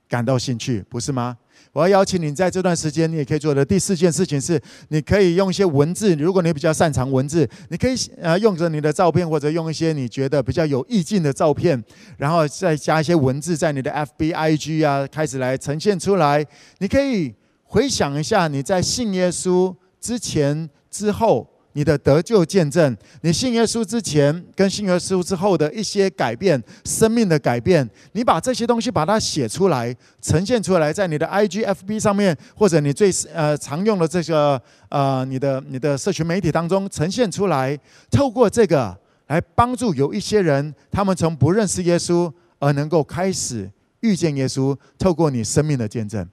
[0.09, 1.37] 感到兴趣，不是吗？
[1.75, 4.59] 我要邀请你在这段时间，你也可以做的第四件事情是，
[4.89, 6.15] 你可以用一些文字。
[6.15, 11.83] 如果你比较擅长文字，你可以呃用着你的照片，或者用一些你觉得比较有意境的照片，
[12.17, 16.47] 然后再加一些文字在你的 FB、IG 啊，开始来呈现出来。
[16.79, 17.35] 你可以
[17.65, 21.54] 回想一下你在信耶稣之前、之后。
[21.75, 37.79] 你的得救见证，你信耶稣之前跟信耶稣之后的一些改变，生命的改变，你把这些东西把它写出来，呈现出来，在你的 IG、FB 上面，或者你最呃常用的这个呃你的你的社群媒体当中呈现出来，
[38.11, 43.69] 透过这个来帮助有一些人，他们从不认识耶稣而能够开始
[44.01, 46.25] 遇见耶稣，透过你生命的见证。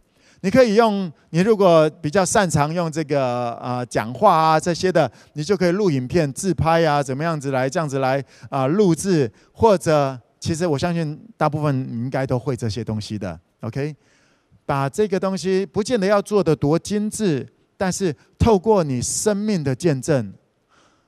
[0.43, 13.95] 你可以用，你如果比较擅长用这个啊讲话啊这些的，你就可以录影片、自拍啊，怎么样子来这样子来啊录制，或者其实我相信大部分你应该都会这些东西的，OK？
[14.65, 20.33] 把这个东西不见得要做的多精致，但是透过你生命的见证，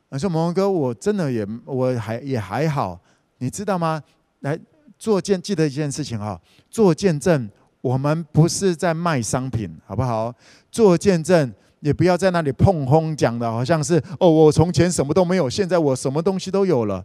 [0.09, 2.99] 你说蒙哥，我真的也我还也还好，
[3.39, 3.99] 你知道吗？
[4.41, 4.59] 来
[4.99, 7.49] 做见记得一件事情哈，做见证。
[7.83, 10.33] 我们不是在卖商品，好不好？
[10.71, 17.03] 做见证也不要在那里碰轰讲的，好像是哦，我从前什么都没有，现在我什么东西都有了。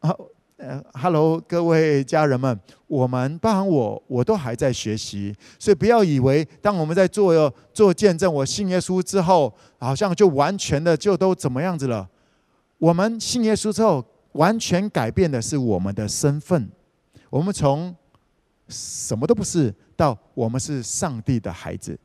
[0.00, 0.18] 好，
[0.56, 12.08] 呃，Hello，各位家人们，我们包含我，我都还在学习，所以不要以为当我们在做做见证，我信耶稣之后，好像就完全的就都怎么样子了。
[12.78, 16.68] 我们信耶稣之后，完全改变的是我们的身份，
[17.30, 17.94] 我们从。
[18.72, 21.96] 什么都不是，到我们是上帝的孩子，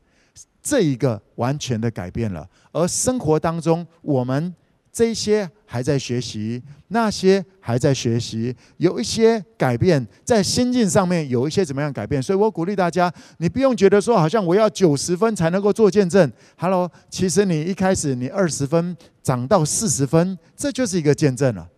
[0.62, 2.48] 这一个完全的改变了。
[2.70, 4.54] 而生活当中，我们
[4.92, 12.22] 这些还在学习，那些还在学习，有一些改变，在心境上面有一些怎么样改变？
[12.22, 16.30] 所以我鼓励大家，你不用觉得说好像我要九十分才能够做见证。
[16.56, 21.68] Hello，其实你一开始你二十分涨到四十分，这就是一个见证了。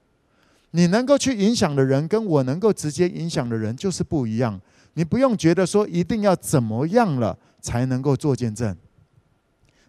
[0.71, 4.59] 你能够去影响的人，跟我能够直接影响的人就是不一样。
[4.95, 8.77] 你不用觉得说一定要怎么样了才能够做见证。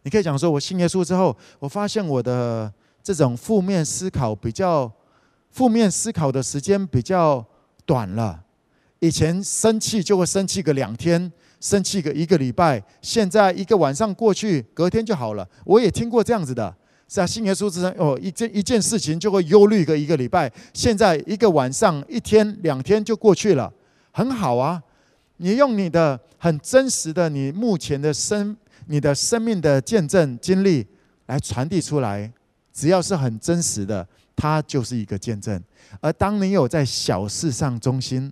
[0.04, 2.72] 你可以讲说，我信耶稣之后，我发现我的
[3.04, 4.92] 这种负面思考比较
[5.50, 7.46] 负面思考的时间比较
[7.86, 8.44] 短了。
[9.00, 15.48] 以前生气就会生气个两天，生气个一个礼拜，现在一个晚上过去，隔天就好了。
[15.66, 16.74] 我也听过这样子的，
[17.08, 23.72] 是啊，信耶稣之前哦，一件一件事情就会忧虑个一个礼拜，现在一个晚上、一天、两天就过去了，
[24.12, 24.82] 很好啊。
[25.44, 30.86] 你用你的很真实的你目前的生你的生命的见证经历
[31.26, 32.32] 来传递出来，
[32.72, 35.60] 只要是很真实的，它就是一个见证。
[36.00, 38.32] 而当你有在小事上忠心，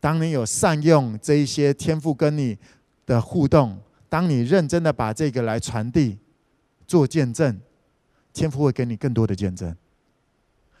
[0.00, 2.56] 当你有善用这一些天赋跟你
[3.04, 6.16] 的互动，当你认真的把这个来传递
[6.86, 7.60] 做见证，
[8.32, 9.76] 天赋会给你更多的见证。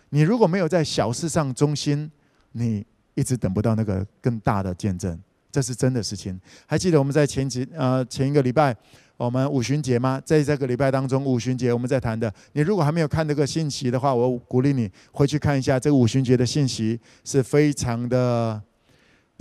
[0.08, 2.10] 你如果没有在小事上忠心，
[2.52, 5.20] 你一直等不到那个更大的见证。
[5.50, 6.38] 这是真的事情。
[6.66, 8.76] 还记得我们在前几呃前一个礼拜，
[9.16, 10.20] 我们五旬节吗？
[10.24, 12.32] 在这个礼拜当中，五旬节我们在谈的。
[12.52, 18.62] 你如果还没有看这个信息的话，我鼓励你回去看一下这个五旬节的信息，是非常的，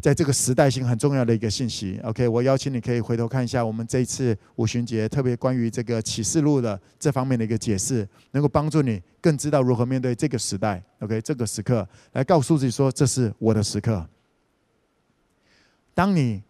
[0.02, 2.00] 在这个时代性很重要的一个信息。
[2.04, 10.84] OK，我邀请你可以回头看一下我们这一次五旬节特别关于这个启示录的这方面的一个解释，能够帮助你更知道如何面对这个时代。
[11.00, 14.06] OK，这个时刻来告诉自己说，这是我的时刻。
[16.00, 16.42] 当你，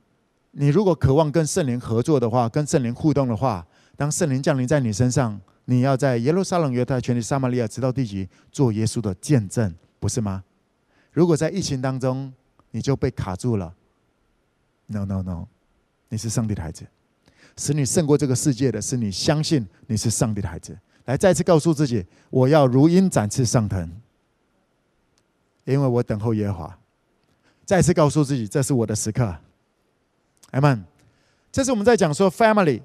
[0.51, 3.65] 你如果渴望跟圣灵合作的话，跟圣灵互动的话，
[3.97, 10.43] 当圣灵降临在你身上，你要在耶路撒冷、犹太、全体撒玛利亚，直到地极，做耶稣的见证，不是吗？
[11.11, 12.31] 如果在疫情当中
[12.69, 13.73] 你就被卡住了
[14.85, 15.47] ，no no no，
[16.09, 16.85] 你是上帝的孩子，
[17.57, 20.77] 使你胜过这个世界的是你相信你是上帝的孩子。
[21.05, 23.91] 来，再次告诉自己，我要如鹰展翅上腾，
[25.63, 26.78] 因为我等候耶和华。
[27.69, 29.31] 再次告诉自己，这是我的时刻。
[30.49, 30.83] 阿门。
[31.51, 32.81] 这是我们在讲说，family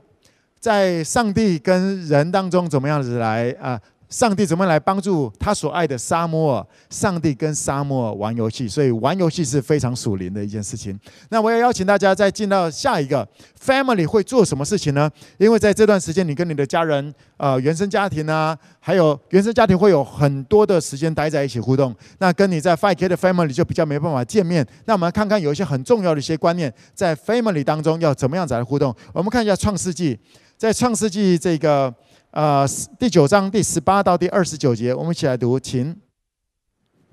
[0.60, 3.80] 在上帝跟人当中怎么样子来啊？
[4.14, 6.64] 上帝怎么来帮助他所爱的撒母耳？
[6.88, 10.96] 上帝跟撒母耳玩游戏，所以玩游戏是非常属灵的一件事情。
[11.30, 13.28] 那我要邀请大家再进到下一个
[13.60, 15.10] family 会做什么事情呢？
[15.36, 21.92] 因为在这段时间，你跟你的家人、呃原生家庭啊，还有原生家庭会有很多的时间待在一起互动。
[22.18, 24.64] 那跟你在 5K 的 family 就比较没办法见面。
[24.84, 28.94] 那我们来看看有一些很重要的一些观念，在 family 当中要怎么样子来互动。
[29.12, 30.16] 我们看一下创世纪，
[30.56, 31.92] 在创世纪这个。
[32.34, 32.66] 呃，
[32.98, 35.94] 第九章第十八到第二十九节，我们一起来读，请。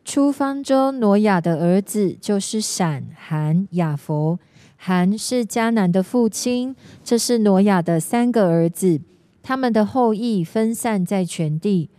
[0.04, 4.40] 出方舟挪亚的儿子就是闪、含、雅弗。
[4.78, 9.00] 含是迦南的父亲，这是挪亚的三个儿子，
[9.44, 11.92] 他们的后裔分散在全地。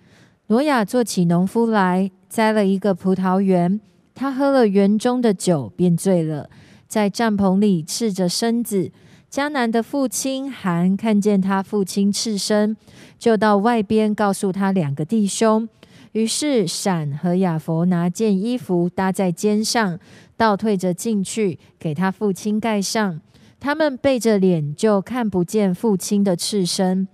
[0.48, 3.80] 挪亚做起农夫来，栽了一个葡萄园，
[4.16, 6.50] 他喝了园中的酒，便醉了，
[6.88, 8.90] 在帐篷里赤着身子。
[9.32, 12.76] 迦南的父亲含看见他父亲赤身，
[13.18, 15.66] 就到外边告诉他两个弟兄。
[16.12, 19.98] 于是闪和雅弗拿件衣服搭在肩上，
[20.36, 23.22] 倒退着进去，给他父亲盖上。
[23.58, 27.08] 他们背着脸，就看不见父亲的赤身。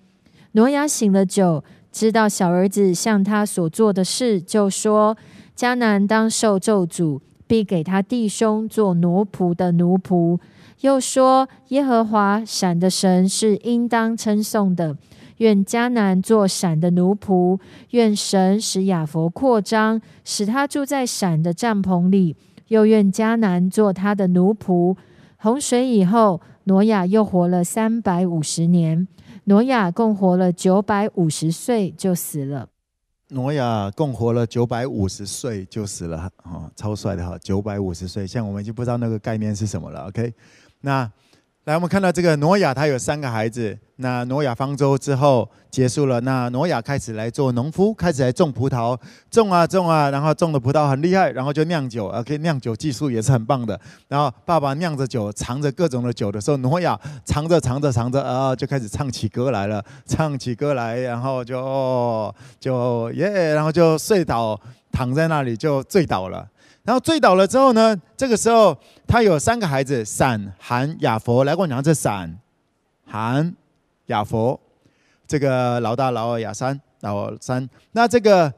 [0.52, 1.62] 挪亚醒了酒，
[1.92, 5.16] 知道小儿子向他所做的事，就说：
[5.56, 10.40] 迦南当受咒诅，必给他弟兄做奴仆的奴仆。
[10.80, 14.96] 又说：“耶和华闪的神是应当称颂的。
[15.38, 17.58] 愿迦南做闪的奴仆，
[17.90, 22.36] 愿神使雅弗扩张，使他住在闪的帐篷里。
[22.68, 24.96] 又愿迦南做他的奴仆。”
[25.40, 29.06] 洪水以后，挪亚又活了三百五十年。
[29.44, 32.68] 挪亚共活了九百五十岁就死了。
[33.30, 37.38] 挪亚共活了九百五十岁就死了，哦，超帅的哈！
[37.42, 40.08] 九百五十岁，像我们已经不知道那个概念是什么了。
[40.08, 40.32] OK。
[40.80, 41.10] 那
[41.64, 43.78] 来，我们看到这个挪亚，他有三个孩子。
[43.96, 48.98] 那挪亚方舟之后结束了，那挪亚开始来做农夫，开始来种葡萄，
[49.30, 53.78] 种啊种啊，然后种的葡萄很厉害，然后就酿酒啊，可以酿酒技术也是很棒的。
[54.06, 64.58] 然后爸爸酿着酒，尝着各种的酒的时候，挪亚尝着尝着尝着，啊，就开始唱起歌来了，唱起歌来，然后就，就耶，然后就睡倒，
[64.92, 66.48] 躺在那里就醉倒了。
[66.88, 68.74] 然后醉倒了之后呢，这个时候
[69.06, 71.44] 他有三个孩子：闪、韩、雅佛。
[71.44, 72.34] 来，我讲这闪、
[73.04, 73.54] 韩、
[74.06, 74.58] 雅佛，
[75.26, 77.68] 这个老大、老二、雅三、老三。
[77.92, 78.50] 那这个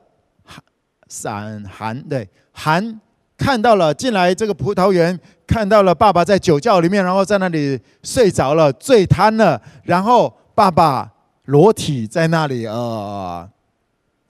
[1.09, 3.01] 闪、韩对韩
[3.37, 9.61] 看到了进来这个葡萄园，看到了爸爸在酒窖里面，然后在那里睡着了，醉瘫了。
[9.83, 11.11] 然后爸爸
[11.47, 12.64] 裸体在那里。
[12.64, 13.51] 呃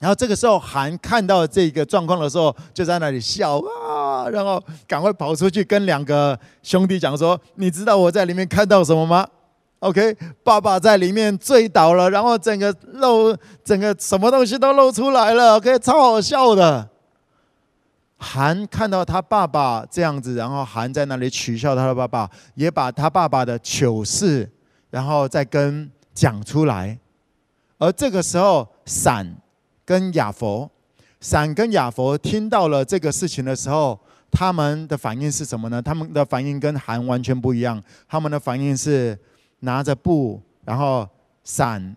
[0.01, 9.27] 然后这个时候，韩看到这个状况的时候，就在那里笑啊，然后赶快跑出去跟两个兄弟讲说：“你知道我在里面看到什么吗
[9.77, 15.57] ？”OK，爸爸在里面醉倒了，然后整个露，整个什么东西都露出来了。
[15.57, 16.89] OK，超好笑的。
[18.17, 24.49] 韩看到他爸爸这样子，然后韩在那里取笑他的爸爸，也把他爸爸的糗事，
[24.89, 26.97] 然后再跟讲出来。
[27.77, 29.37] 而这个时候，闪。
[29.91, 30.71] 跟亚佛，
[31.19, 33.99] 闪跟亚佛听到了这个事情的时候，
[34.31, 35.81] 他们的反应是什么呢？
[35.81, 37.83] 他们的反应跟韩完全不一样。
[38.07, 39.19] 他们的反应是
[39.59, 41.05] 拿着布，然后
[41.43, 41.93] 闪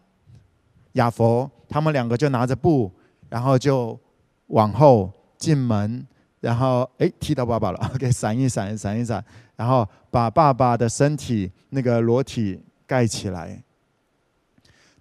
[0.94, 2.90] 亚佛，他们两个就拿着布，
[3.28, 3.96] 然后就
[4.48, 6.04] 往后进门，
[6.40, 9.24] 然后诶踢到爸爸了，OK，闪一闪，闪一闪，
[9.54, 13.62] 然后把爸爸的身体那个裸体盖起来。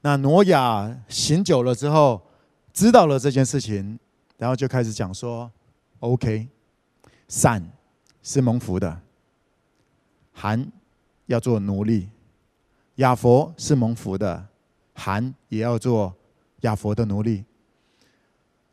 [0.02, 2.22] 那挪亚醒酒了之后。
[2.74, 4.00] 知道了这件事情，
[4.38, 5.50] 然后就开始讲说
[6.00, 6.48] ：“OK，
[7.28, 7.64] 闪
[8.24, 9.00] 是蒙福的，
[10.34, 10.66] 含
[11.28, 12.10] 要做奴隶；
[12.96, 14.48] 雅弗是蒙福的，
[14.96, 16.14] 含也要做
[16.62, 17.46] 雅弗的奴隶。”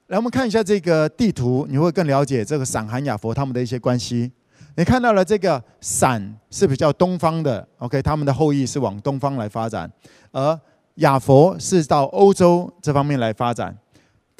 [0.08, 4.32] 来，我们看一下这个地图，你会更了解这个闪、含、雅弗他们的一些关系。
[4.76, 9.90] 你看到了这个闪是比较东方的，OK，他们的后裔是往东方来发展，
[10.32, 10.58] 而
[10.94, 13.76] 雅弗是到欧洲这方面来发展。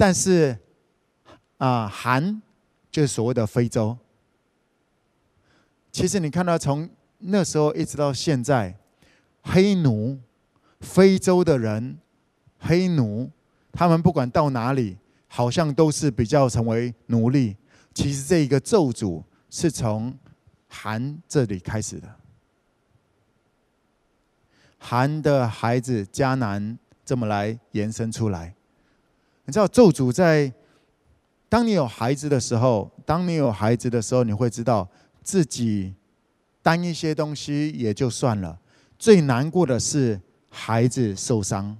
[0.01, 0.57] 但是，
[1.59, 2.41] 啊，含
[2.89, 3.95] 就是所谓的非洲。
[5.91, 6.89] 其实你看到从
[7.19, 8.75] 那时候一直到现在，
[9.43, 10.19] 黑奴
[10.79, 11.99] 非洲的人、
[12.57, 13.29] 黑奴，
[13.71, 14.97] 他们不管到哪里，
[15.27, 17.55] 好像都是比较成为奴隶。
[17.93, 20.17] 其实这一个咒诅是从
[20.67, 22.09] 韩这里开始的。
[24.79, 28.55] 韩的孩子迦南这么来延伸出来。
[29.51, 30.49] 你知道咒诅在
[31.49, 34.87] 当你有孩子的时候，当你有孩子的时候，你会知道
[35.21, 35.93] 自己
[36.61, 38.57] 担一些东西也就算了，
[38.97, 41.77] 最难过的是孩子受伤。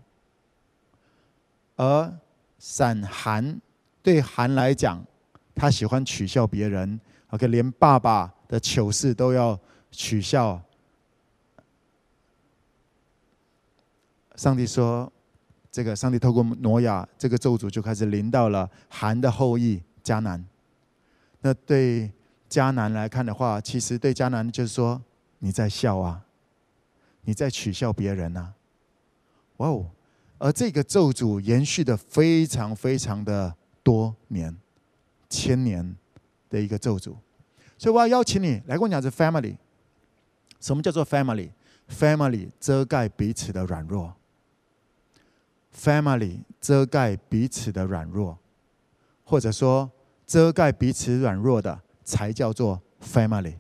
[1.78, 2.14] 而
[2.60, 3.62] 闪寒
[4.04, 5.02] 对寒来讲，
[5.56, 7.00] 他喜欢取笑别人
[7.30, 9.58] ，OK，连爸爸的糗事都要
[9.92, 10.62] 取笑。
[14.36, 15.10] 上帝说
[15.72, 20.44] ：“这个上帝透过挪亚，这个咒诅就开始临到了韩的后裔迦南。
[21.40, 22.12] 那对
[22.50, 25.02] 迦南来看的话，其实对迦南就是说
[25.40, 26.26] 你在笑啊，
[27.22, 28.54] 你在取笑别人啊。
[29.58, 29.86] 哇哦！
[30.38, 34.56] 而这个咒诅延续的非常非常的多年，
[35.30, 35.96] 千年
[36.50, 37.16] 的一个咒诅。
[37.78, 39.56] 所以我要邀请你来跟我讲，这 family，
[40.60, 44.14] 什么叫做 family？family 遮盖彼此的软弱。”
[45.76, 48.38] Family 遮盖彼此的软弱，
[49.24, 49.90] 或者说
[50.28, 53.56] 遮盖彼此软弱的，才叫做 Family。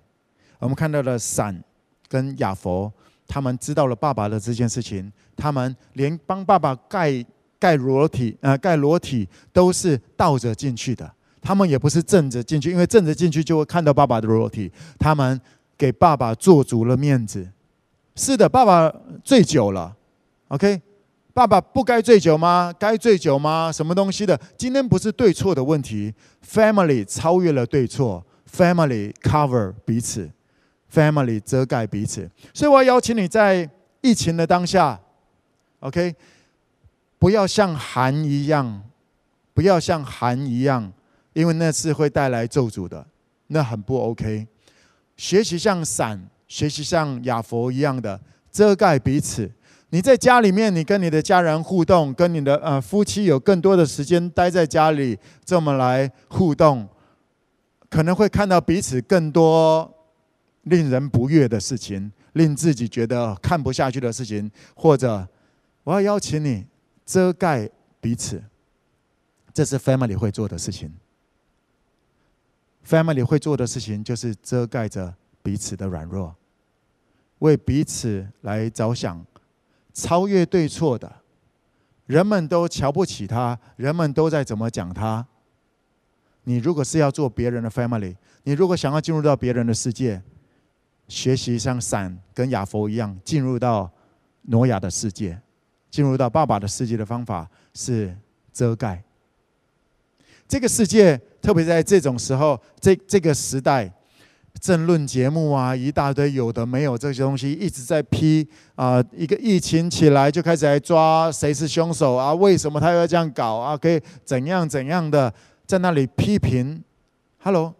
[0.59, 1.63] 我们看到了闪
[2.07, 2.91] 跟亚佛，
[3.27, 7.25] 他们知道了爸爸的这件事情，他们连帮爸爸盖
[7.57, 11.11] 盖裸体，呃，盖裸体都是倒着进去的。
[11.41, 14.71] 他们也不是正着进去，因为正着进去就会看到爸爸的裸体。
[14.99, 15.39] 他们
[15.77, 17.49] 给爸爸做足了面子。
[18.15, 18.93] 是的，爸爸
[19.23, 19.95] 醉酒了。
[20.49, 20.79] OK。
[21.33, 22.73] 爸爸不该醉酒吗？
[22.77, 23.71] 该醉酒吗？
[23.71, 24.39] 什么东西的？
[24.57, 26.13] 今天不是对错的问题
[26.45, 30.29] ，family 超越了对错，family cover 彼此
[30.93, 32.29] ，family 遮盖彼此。
[32.53, 33.69] 所以我要邀请你在
[34.01, 34.99] 疫情的当下
[35.79, 36.13] ，OK，
[37.17, 38.83] 不要像寒一样，
[39.53, 40.91] 不要像寒一样，
[41.31, 43.05] 因为那是会带来咒诅的，
[43.47, 44.45] 那很不 OK。
[45.15, 48.19] 学习像伞，学习像雅佛一样的
[48.51, 49.49] 遮盖彼此。
[49.93, 56.87] 你在家里面，你跟你的家人互动，跟你的呃夫妻有更多的时间待在家里，这么来互动，
[57.89, 59.93] 可能会看到彼此更多
[60.63, 65.27] 令人不悦的事情，令自己觉得看不下去的事情，或者
[65.83, 66.65] 我要邀请你
[67.05, 67.69] 遮盖
[67.99, 68.41] 彼此，
[69.53, 70.89] 这是 family 会做的事情。
[72.87, 75.13] family 会做的事情就是遮盖着
[75.43, 76.33] 彼此的软弱，
[77.39, 79.25] 为彼此来着想。
[79.93, 81.11] 超越对错的，
[82.05, 85.25] 人们都瞧不起他，人们都在怎么讲他。
[86.43, 90.21] 你如果是要做别人的 family，你如果想要进入到别人的世界，
[91.07, 93.91] 学习像闪跟雅佛一样进入到
[94.43, 95.39] 挪亚的世界，
[95.89, 98.17] 进入到爸爸的世界的方法是
[98.51, 99.03] 遮盖。
[100.47, 103.93] 这个世界，特别在这种时候，这这个时代。
[104.59, 109.03] 政论节目啊，一大堆有的没有这些东西一直在批啊。
[109.11, 112.33] 一个疫情起来就开始来抓谁是凶手啊？
[112.33, 113.75] 为什么他要这样搞啊？
[113.75, 115.33] 可以怎样怎样的
[115.65, 116.83] 在那里批评
[117.39, 117.73] ？Hello，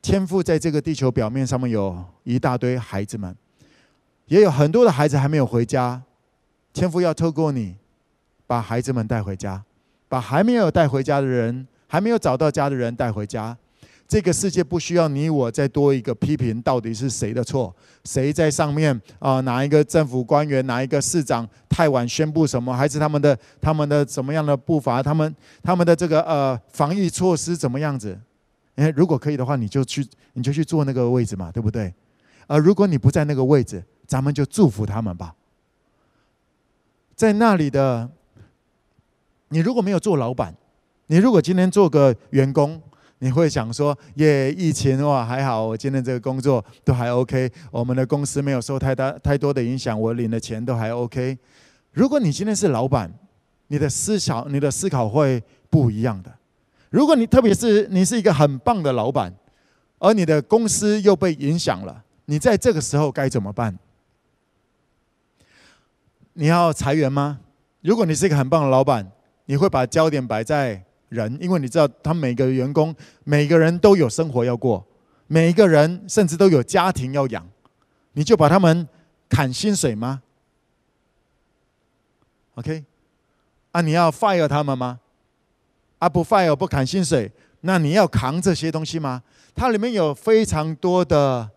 [0.00, 3.34] 天父在这个地球表面上面有一大堆孩子们，
[4.26, 6.00] 也有很多的孩子还没有回家。
[6.72, 7.74] 天父要透过你
[8.46, 9.64] 把孩子们带回家，
[10.08, 13.56] 把还没有带回家的人，还没有找到家的人带回家。
[14.08, 17.74] 这个世界不需要你我再多一个批评，到底是谁的错？
[18.04, 19.40] 谁在上面啊？
[19.40, 22.72] 哪一个政府官员，哪一个市长太晚宣布什么？
[22.72, 25.02] 还是他们的他们的什么样的步伐？
[25.02, 28.16] 他们他们的这个呃防疫措施怎么样子？
[28.76, 31.92] 诶，如果可以的话，你就去你就去坐那个位置嘛，对不对？
[32.46, 35.34] 而如果你不在那个位置，咱们就祝福他们吧。
[37.16, 38.08] 在那里的，
[39.48, 40.54] 你如果没有做老板，
[41.08, 42.80] 你如果今天做个员工。
[43.18, 51.38] 你会想说，耶，疫情哇还好，我今天这个工作都还 OK，我们的公司没有受太大太多的影响，我领的钱都还 OK。
[51.92, 53.10] 如果你今天是老板，
[53.68, 56.30] 你的思想、你的思考会不一样的。
[56.90, 59.34] 如果你特别是你是一个很棒的老板，
[59.98, 63.78] 而你的公司又被影响了，你在这个时候该怎么办？
[66.34, 67.40] 你要裁员吗？
[67.80, 69.10] 如果你是一个很棒的老板，
[69.46, 70.85] 你会把焦点摆在？
[71.08, 72.94] 人，因为你知道，他每个员工，
[73.24, 74.84] 每个人都有生活要过，
[75.26, 77.46] 每一个人甚至都有家庭要养，
[78.12, 78.88] 你就把他们
[79.28, 80.22] 砍薪水吗
[82.54, 82.84] ？OK，
[83.72, 85.00] 啊，你要 fire 他们吗？
[85.98, 87.30] 啊，不 fire 不砍薪水，
[87.62, 89.22] 那你要扛这些东西吗？
[89.54, 91.50] 它里面有非常多的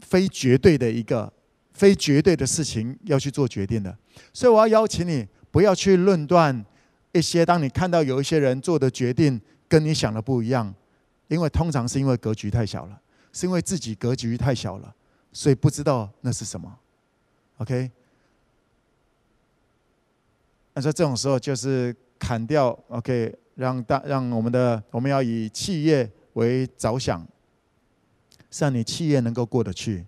[0.00, 1.32] 非绝对的一个
[1.72, 3.96] 非绝对的事情要去做决定的。
[4.32, 6.64] 所以我要邀请你，不要去论断
[7.12, 10.74] 一些，当你看到有一些人做的决定跟你想的不一样，
[11.28, 13.00] 因为通常是因为格局太小了，
[13.32, 14.94] 是因为自己格局太小了，
[15.32, 16.78] 所以不知道那是什么。
[17.58, 17.90] OK，
[20.74, 27.26] 那说这种时候就是砍掉 OK，让大让我们的我们要以企业为着想，
[28.50, 30.06] 是让你企业能够过得去，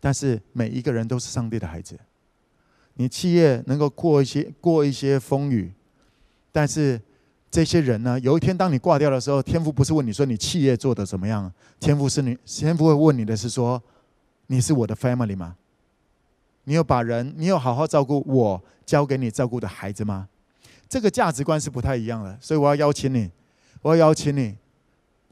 [0.00, 1.98] 但是每一个人都是上帝的孩子，
[2.94, 5.72] 你企业能够过一些过一些风雨，
[6.52, 7.00] 但是
[7.50, 13.82] 这些人呢，有一天当你挂掉的时候，天父不是问你说你企业做得怎么样，天父是你天父会问你的是说，
[14.46, 15.56] 你是我的 family 吗？
[16.64, 20.28] 你有把人，你有好好照顾我交给你照顾的孩子吗？
[20.88, 23.30] 这个价值观是不太一样的，所以我要邀请你，
[23.80, 24.54] 我要邀请你，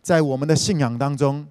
[0.02, 1.46] 在我们的信仰当中，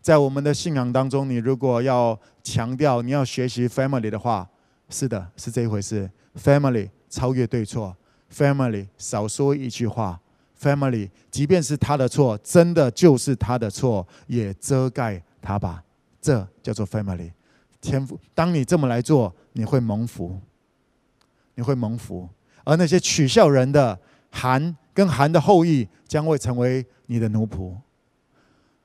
[0.00, 4.48] 在我们的信仰当中，你如果要强调你要学习 family 的话，
[4.88, 6.10] 是的，是这一回事。
[6.34, 7.94] family 超越对错
[8.34, 10.20] ，family 少说一句话
[10.60, 15.82] ，family 即便是他的错，真的就是他的错，也遮盖他吧，
[16.20, 17.30] 这叫做 family。
[17.80, 20.40] 天父，当你这么来做，你会蒙福，
[21.56, 22.28] 你会蒙福。
[22.64, 23.98] 而那些取笑人的
[24.30, 27.74] 韩跟韩的后裔，将会成为你的奴仆。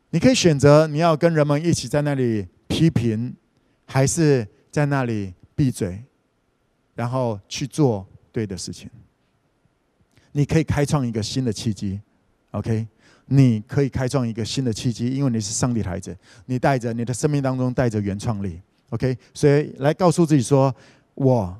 [0.09, 3.35] 你可以选择你要跟人们一起在那里批评，
[3.85, 6.03] 还是在那里闭嘴，
[6.95, 8.89] 然后去做对的事情。
[10.32, 11.99] 你可以开创一个新的契机
[12.51, 12.88] ，OK？
[13.30, 16.15] 你可以开创一个新的契机，因为你是上帝的孩子，
[16.45, 18.61] 你带着你的生命当中带着原创力。
[18.91, 20.73] OK，所以来告诉自己说，
[21.13, 21.53] 我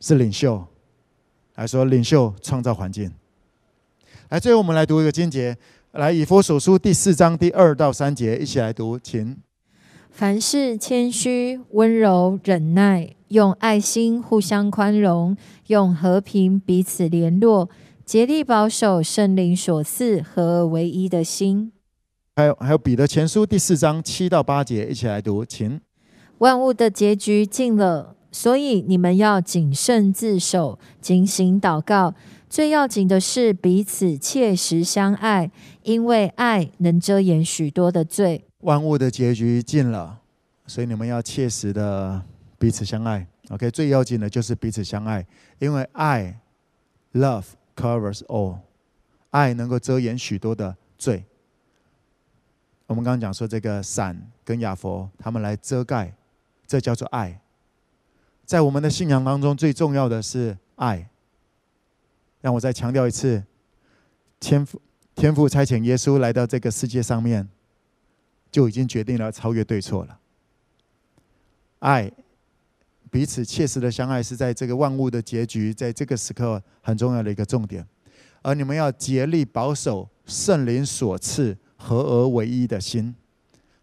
[0.00, 0.66] 是领袖，
[1.54, 3.08] 来说领袖创造环境。
[4.30, 5.56] 来，最后我们来读一个经节，
[5.92, 9.36] 来以弗所书第四章第二到三节，一起来读，请。
[10.10, 15.36] 凡事谦虚、温柔、忍耐，用爱心互相宽容，
[15.68, 17.70] 用和平彼此联络，
[18.04, 21.72] 竭力保守圣灵所赐合而为一的心。
[22.34, 25.80] 还有还有彼得前书第四章七到八节，一起来读，请。
[26.38, 32.14] 万物的结局近了，所以你们要谨慎自守，警醒祷告。
[32.48, 35.50] 最要紧的是彼此切实相爱，
[35.84, 38.44] 因为爱能遮掩许多的罪。
[38.58, 40.18] 万物的结局近了，
[40.66, 42.20] 所以你们要切实的
[42.58, 43.26] 彼此相爱。
[43.48, 45.24] OK，最要紧的就是彼此相爱，
[45.60, 46.40] 因为爱
[47.14, 47.44] （love
[47.76, 48.58] covers all），
[49.30, 51.24] 爱能够遮掩许多的罪。
[52.86, 56.14] 我们刚刚讲说，这个伞跟亚佛他们来遮盖。
[56.64, 57.38] 这叫做爱，
[58.46, 61.10] 在我们的信仰当中，最重要的是爱。
[62.40, 63.44] 让我再强调一次，
[64.40, 64.80] 天父
[65.14, 67.46] 天父差遣耶稣来到这个世界上面，
[68.50, 70.18] 就已经决定了超越对错了。
[71.80, 72.10] 爱，
[73.12, 77.86] 彼此切实的相爱，是在这个万物的结局，在这个时刻很重要的一个重点。
[78.40, 83.14] 而你们要竭力保守圣灵所赐合而为一的心。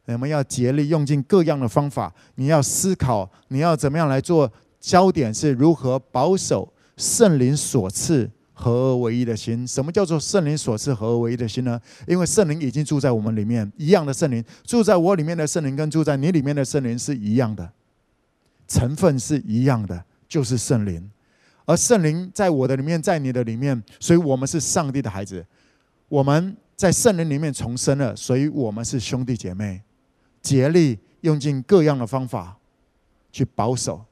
[0.05, 2.11] 我们要竭力用尽各样的方法。
[2.33, 4.51] 你要思考，你要怎么样来做？
[4.79, 9.67] 焦点是如何保守圣灵所赐合而为一的心。
[9.67, 11.79] 什么叫做圣灵所赐合而为一的心呢？
[12.07, 17.71] 因为圣灵已经住在我们里面，一样的圣灵住在我里面的圣灵跟住在你里面的圣灵是一样的，
[18.69, 21.11] 成分是一样的，就是圣灵。
[21.65, 25.45] 而圣灵在我的里面，在你的里面，所以我们是上帝的孩子。
[26.07, 29.81] 我们在圣灵里面重生了，所以我们是兄弟姐妹。
[30.41, 32.57] 竭力用尽各样的方法
[33.31, 34.05] 去保守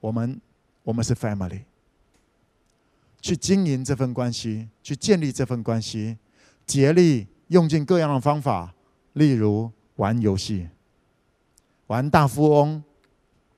[0.00, 0.40] 我们，
[0.82, 1.62] 我们是 family，
[3.20, 6.18] 去经营这份关系，去建立这份关系。
[6.66, 8.74] 竭力用尽各样的方法，
[9.12, 10.68] 例如玩游戏，
[11.86, 12.82] 玩大富翁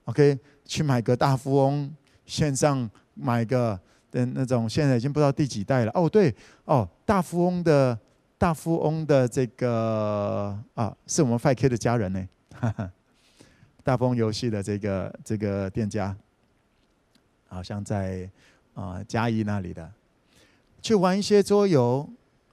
[0.04, 1.92] ，OK，去买个大富翁，
[2.26, 3.78] 线上买个
[4.10, 5.90] 的那种，现在已经不知道第几代了。
[5.94, 6.34] 哦，对，
[6.64, 7.98] 哦，大富翁的。
[8.36, 12.28] 大富翁的这个啊，是我们 5K 的家人呢。
[13.82, 16.14] 大富翁游戏的这个这个店家，
[17.48, 18.28] 好像在
[18.74, 19.90] 啊嘉义那里的，
[20.82, 22.06] 去玩一些桌游，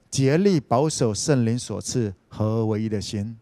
[0.08, 3.36] 竭力保守圣灵所赐合而为一的心，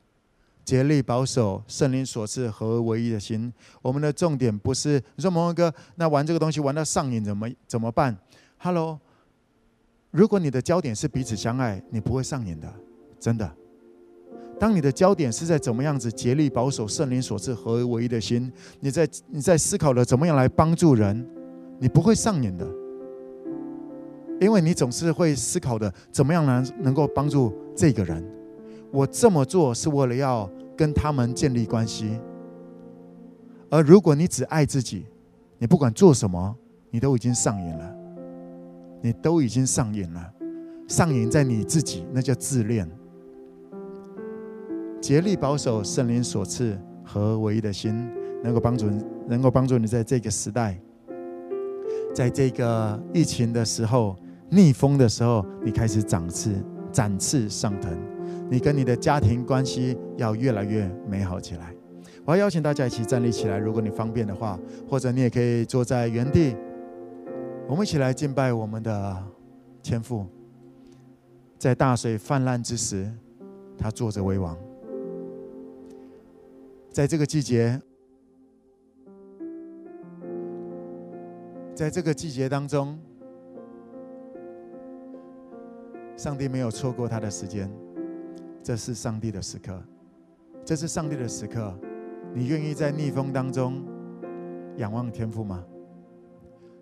[0.71, 3.53] 竭力保守圣灵所赐合而为一的心。
[3.83, 8.17] 我们的重点不是你说蒙哥，那玩这个东西玩到上瘾怎么怎么办
[8.57, 9.01] ？Hello。
[10.13, 12.73] 如果你的焦点是彼此相爱，你不会上瘾的，
[13.19, 13.53] 真的。
[14.61, 21.29] 当你的焦点是在怎么样子竭力保守圣灵所赐合而为一的心，你在你在思考的怎么样来帮助人，
[21.81, 22.65] 你不会上瘾的，
[24.41, 28.25] 因为你总是会思考的怎么样能能够帮助这个人。
[28.93, 30.51] 我这么做是为了要
[30.81, 32.19] 跟他们建立关系，
[33.69, 35.05] 而如果你只爱自己，
[35.59, 36.57] 你不管做什么，
[36.91, 37.97] 你都已经上瘾了，
[39.03, 40.33] 你都已经上瘾了，
[40.89, 42.91] 上瘾在你自己，那叫自恋。
[45.03, 48.11] 竭力保守圣灵所赐和唯一的心，
[48.43, 48.87] 能够帮助
[49.29, 50.81] 能够帮助你在这个时代，
[52.15, 54.17] 在这个疫情的时候、
[54.49, 56.55] 逆风的时候，你开始长翅、
[56.91, 57.95] 展翅上腾。
[58.51, 61.73] 你跟你的家庭关系要越来越美好起来。
[62.25, 66.57] 我要邀请大家一起站立起来，如果你方便的话，或者你也可以坐在原地。
[67.69, 69.17] 我们一起来敬拜我们的
[69.83, 70.27] 天父。
[71.59, 73.09] 在大水泛滥之时，
[73.79, 74.57] 他坐着为王。
[76.91, 77.81] 在这个季节，
[81.73, 82.99] 在这个季节当中，
[86.17, 87.71] 上帝没有错过他的时间。
[88.63, 89.83] 这是上帝的时刻，
[90.65, 91.75] 这是上帝的时刻。
[92.35, 93.83] 你愿意在逆风当中
[94.77, 95.65] 仰望天父吗？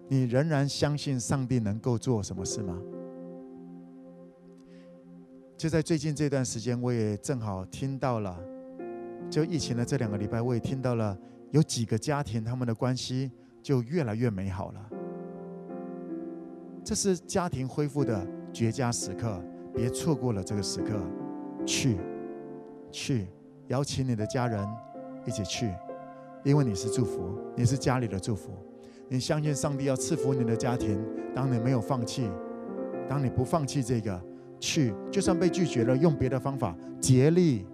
[0.08, 2.78] 你仍然相信上帝能够做什么事吗？
[5.56, 8.38] 就在最近这段时间，我也正好听到了，
[9.30, 11.16] 就疫情的这两个礼拜，我也听到了
[11.50, 13.30] 有几个家庭他们的关系
[13.62, 14.90] 就越来越美好了。
[16.84, 19.42] 这是家庭恢复的绝佳时刻，
[19.74, 21.00] 别错过了这个时刻。
[21.68, 21.98] 去，
[22.90, 23.26] 去，
[23.66, 24.66] 邀请你的家人
[25.26, 25.70] 一起去，
[26.42, 28.50] 因为你是祝福，你是家里的祝福。
[29.06, 30.98] 你相信上帝要赐福你的家庭。
[31.34, 32.26] 当你没有放弃，
[33.06, 34.18] 当你不放弃这个，
[34.58, 37.66] 去，就算被拒绝了，用别的方法，竭力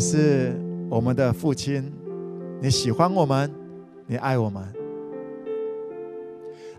[0.00, 0.52] 是
[0.88, 1.92] 我们的父亲，
[2.60, 3.52] 你喜欢我们，
[4.06, 4.64] 你爱我们。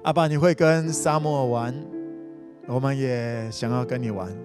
[0.04, 1.74] 阿爸，你会跟沙漠玩，
[2.68, 4.36] 我们也想要跟你玩。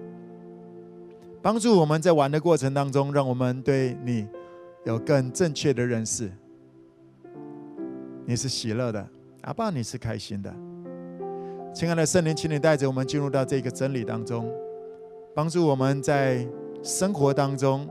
[1.41, 4.27] 帮助我们在玩的过程当中，让我们对你
[4.85, 6.31] 有更正确的认识。
[8.25, 9.07] 你是喜乐的，
[9.41, 10.53] 阿爸，你是开心的。
[11.73, 14.47] 亲爱的圣灵，请你带着我们进入到这个真理当中，
[15.33, 16.47] 帮助我们在
[16.83, 17.89] 生活当中。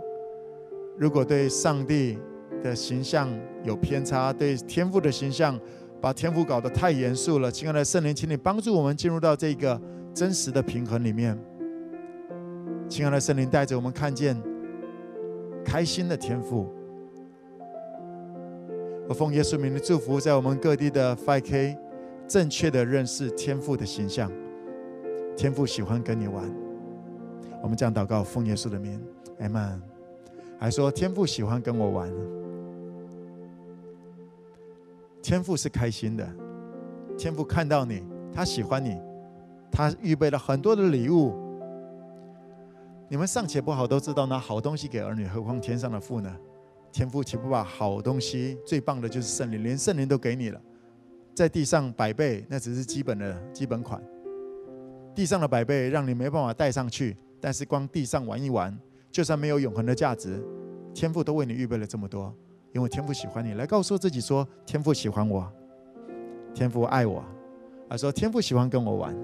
[0.98, 2.18] 如果对上帝
[2.62, 3.28] 的形象
[3.62, 5.58] 有偏差，对天赋的形象
[6.00, 9.80] 把天赋搞得太严肃了，亲爱的圣灵，请你帮助我们进入到这个
[10.14, 11.38] 真实的平衡里面。
[12.88, 14.40] 亲爱的圣灵，带着我们看见
[15.64, 16.72] 开心的天赋。
[19.08, 21.76] 我奉耶稣名的祝福，在我们各地的 5K
[22.26, 24.30] 正确的认识天赋的形象。
[25.36, 26.42] 天赋喜欢跟你玩。
[27.62, 29.00] 我们这样祷告，奉耶稣的名
[29.40, 29.95] ，Amen。
[30.58, 32.10] 还说天父喜欢跟我玩，
[35.22, 36.26] 天父是开心的，
[37.18, 38.02] 天父看到你，
[38.32, 38.96] 他喜欢你，
[39.70, 41.34] 他预备了很多的礼物。
[43.08, 46.34] 你们尚且不好，都知道拿好东西给儿女，何况天上的父呢？
[46.90, 50.60] 天父岂不把好东西最棒的就是圣灵，连圣灵都给你了，
[51.34, 54.02] 在地上百倍，那只是基本的基本款。
[55.14, 58.76] 地上的百倍让你没办法带上去，但是光地上玩一玩。
[59.16, 60.38] 就算没有永恒的价值，
[60.92, 62.30] 天父都为你预备了这么多，
[62.74, 63.54] 因为天父喜欢你。
[63.54, 65.50] 来告诉自己说：天父喜欢我，
[66.52, 67.24] 天父爱我。
[67.88, 69.16] 啊，说天父喜欢跟我玩。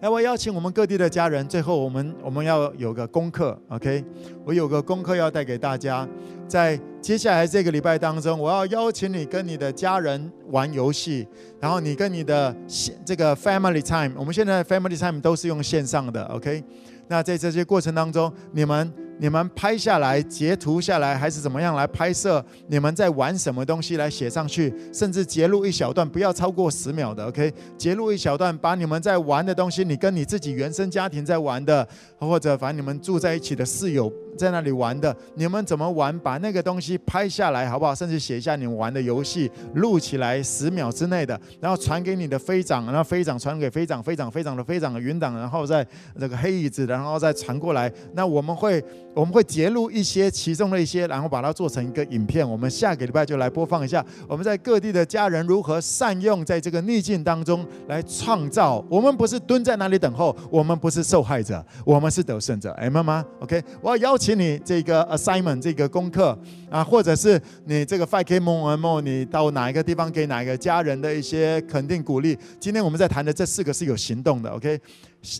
[0.00, 4.02] 来，我邀请我们各地的家人，最后我们我们要有个功课，OK？
[4.42, 6.08] 我有个功课要带给大家，
[6.48, 11.28] 在接下来这个礼拜当中，我要邀请你跟你的家人玩游戏，
[11.60, 12.56] 然后你跟你的
[13.04, 16.64] 这个 family time，我们现在 family time 都是用线上的，OK？
[17.08, 22.44] 那在这些过程当中，你们你们拍下来、截图下来，还是怎么样来拍摄？
[22.68, 24.74] 你们在玩什么东西来写上去？
[24.92, 27.52] 甚至截录一小段，不要超过十秒的，OK？
[27.78, 31.86] 截录一小段，把你们在玩的东西，你跟你自己原生家庭在玩的，
[32.18, 34.12] 或者反正你们住在一起的室友。
[34.36, 36.16] 在那里玩的，你们怎么玩？
[36.20, 37.94] 把那个东西拍下来，好不好？
[37.94, 47.92] 甚至写一下你们玩的游戏，录起来十秒之内的，然后传给你的飞长，然后飞长传给飞长，飞长飞长的飞长的云长，然后再那个黑椅子，然后再传过来。
[48.14, 48.82] 那我们会
[49.14, 52.48] 我们会截录一些其中的一些，然后把它做成一个影片。
[52.48, 58.84] 我们下个礼拜就来播放一下我们在各地的家人如何善用在这个逆境当中来创造。
[58.90, 62.72] 我们不是蹲在那里等候，我们不是受害者，我们是得胜者。
[62.72, 64.25] 哎，妈妈，OK，我要邀请。
[64.26, 66.36] 请你这个 assignment 这个功课
[66.68, 72.36] 啊，或者是你这个 5K more and more，你到哪一个地方给哪一个家人的一些肯定鼓励。
[72.58, 74.80] 今天我们在谈的这四个是有行动的，OK？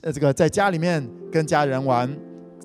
[0.02, 2.08] 呃，这个在家里面跟家人玩，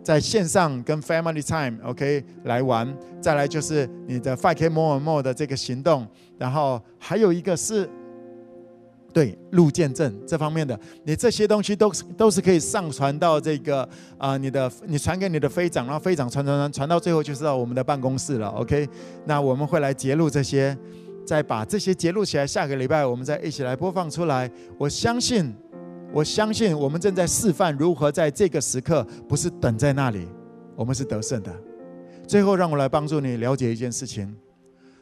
[0.04, 2.24] 在线上跟 family time，OK？
[2.44, 2.96] 来玩。
[3.20, 6.08] 再来就是你的 5K more and more 的这个行动，
[6.38, 7.90] 然后还有一个是。
[9.14, 13.88] 对，路见证这方面的，你这些东西都是都是可以上传到这个
[14.18, 18.88] 啊、你的你传给你的飞长，然后飞长传传传传到最后就是到我们的办公室了，OK？
[19.26, 20.78] 那我们会来截录这些，
[21.26, 24.50] 再把这些截录起来，下个礼拜我们再一起来播放出来。
[24.78, 25.54] 我相信，
[26.14, 30.26] 我相信我们正在示范如何在这个时刻，不是等在那里，
[30.76, 31.54] 我们是得胜的。
[32.26, 34.34] 最后，让我来帮助你了解一件事情：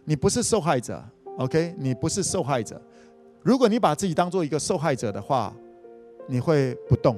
[0.03, 1.03] 你不是受害者
[1.37, 1.75] ，OK？
[1.77, 2.81] 你不是受害者。
[3.41, 5.55] 如果你把自己当做一个受害者的话，
[6.27, 7.17] 你会不动，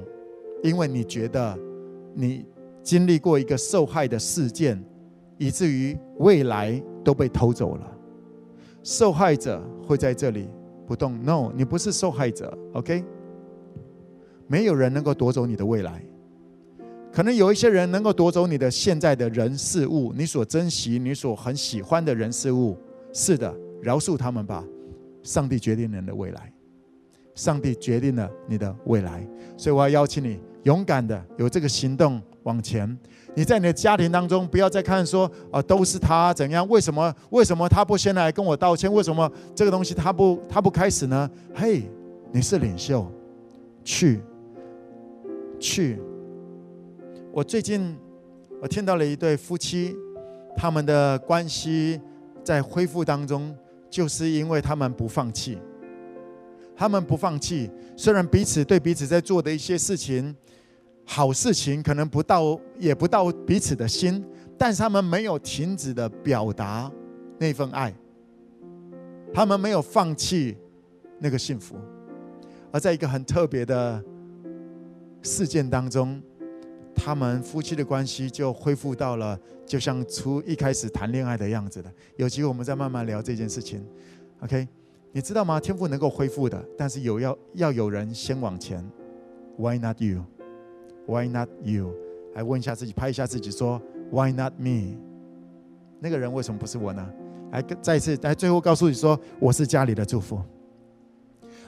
[0.62, 1.58] 因为你觉得
[2.14, 2.46] 你
[2.82, 4.82] 经历过一个受害的事件，
[5.36, 7.98] 以至于未来都被偷走了。
[8.82, 10.48] 受害者会在这里
[10.86, 11.22] 不动。
[11.24, 13.04] No，你不是受害者，OK？
[14.46, 16.04] 没有人能够夺走你的未来，
[17.12, 22.76] 可能有一些人能够夺走你的现在的人事物，你所珍惜、你所很喜欢的人事物。
[23.12, 24.64] 是的，饶恕他们吧。
[25.22, 26.52] 上帝决定人的未来，
[27.34, 32.98] 上帝决定了你的未来，所以我要邀请你勇敢的有这个行动往前。
[33.34, 36.68] 你在你的家庭当中，不要再看说啊，都是他怎样？
[36.68, 37.14] 为什么？
[37.30, 38.92] 为什么他不先来跟我道歉？
[38.92, 41.30] 为什么这个东西他不他不开始呢？
[41.54, 41.84] 嘿，
[42.30, 43.10] 你是领袖，
[43.82, 44.20] 去
[45.58, 45.98] 去。
[47.32, 47.96] 我最近
[48.60, 49.96] 我听到了一对夫妻，
[50.54, 51.98] 他们的关系
[52.44, 53.56] 在恢复当中，
[53.92, 55.58] 就是因为他们不放弃。
[56.74, 60.34] 他们不放弃，虽然彼此对彼此在做的一些事情，
[61.04, 64.24] 好事情可能不到，也不到彼此的心，
[64.56, 66.90] 但是他们没有停止的表达
[67.38, 67.94] 那份爱，
[69.34, 70.56] 他们没有放弃
[71.20, 71.76] 那个幸福，
[72.72, 74.02] 而在一个很特别的
[75.20, 76.20] 事件当中。
[76.94, 81.92] 他们夫妻的关系就恢复到了，就像初一开始谈恋爱的样子了。
[82.16, 83.84] 有机会我们再慢慢聊这件事情。
[84.40, 84.66] OK，
[85.10, 85.58] 你知道吗？
[85.58, 88.84] 天赋能够恢复的，但是有要要有人先往前。
[89.56, 90.24] Why not you?
[91.06, 91.94] Why not you?
[92.34, 93.80] 来问一下自己，拍一下自己，说
[94.10, 94.96] Why not me?
[96.00, 97.08] 那个人为什么不是我呢？
[97.50, 100.40] 来再一次来最后告诉你说，我是家里的祝福。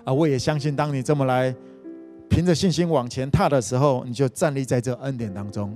[0.04, 1.54] 啊，我也相信，当你这么来。
[2.34, 5.72] 凭着信心往前踏的时候，你就站立在这恩典当中。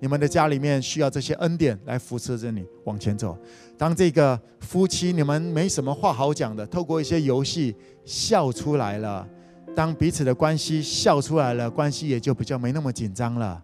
[0.00, 3.36] 你们的家里面需要这些恩典来扶持着你往前走。
[3.76, 9.28] 当这个夫妻你们没什么话好讲的，透过一些游戏笑出来了，
[9.76, 13.62] 当彼此的关系笑出来了，关系也就比较没那么紧张了。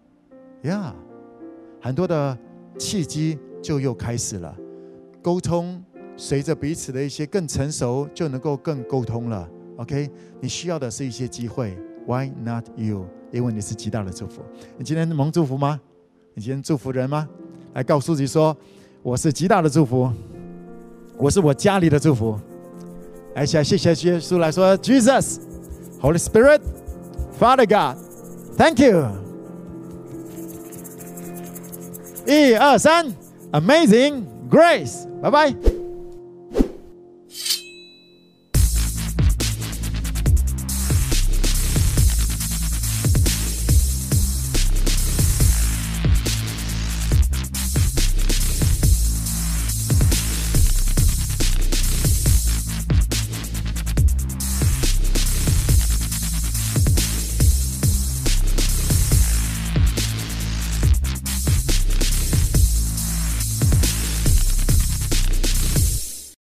[0.65, 0.93] 呀，
[1.81, 2.37] 很多的
[2.77, 4.55] 契机就又开始了，
[5.19, 5.83] 沟通
[6.15, 9.49] 随着彼此的一些更成熟，就能够更沟通了。
[9.77, 10.07] OK，
[10.39, 11.75] 你需要的是一些机会。
[12.05, 13.05] Why not you？
[13.31, 14.41] 因为你是极大的祝福。
[14.77, 15.79] 你今天蒙祝福吗？
[16.33, 17.27] 你今天祝福人吗？
[17.73, 18.55] 来告诉自己说
[19.03, 20.09] ：“我是极大的祝福，
[21.17, 22.39] 我是我家里的祝福。”
[23.35, 23.77] 来，谢谢
[24.09, 25.39] 耶稣来说：“Jesus,
[26.01, 26.61] Holy Spirit,
[27.37, 27.97] Father God,
[28.57, 29.07] Thank you。”
[32.25, 33.13] 一二三
[33.51, 35.84] ，Amazing Grace，拜拜。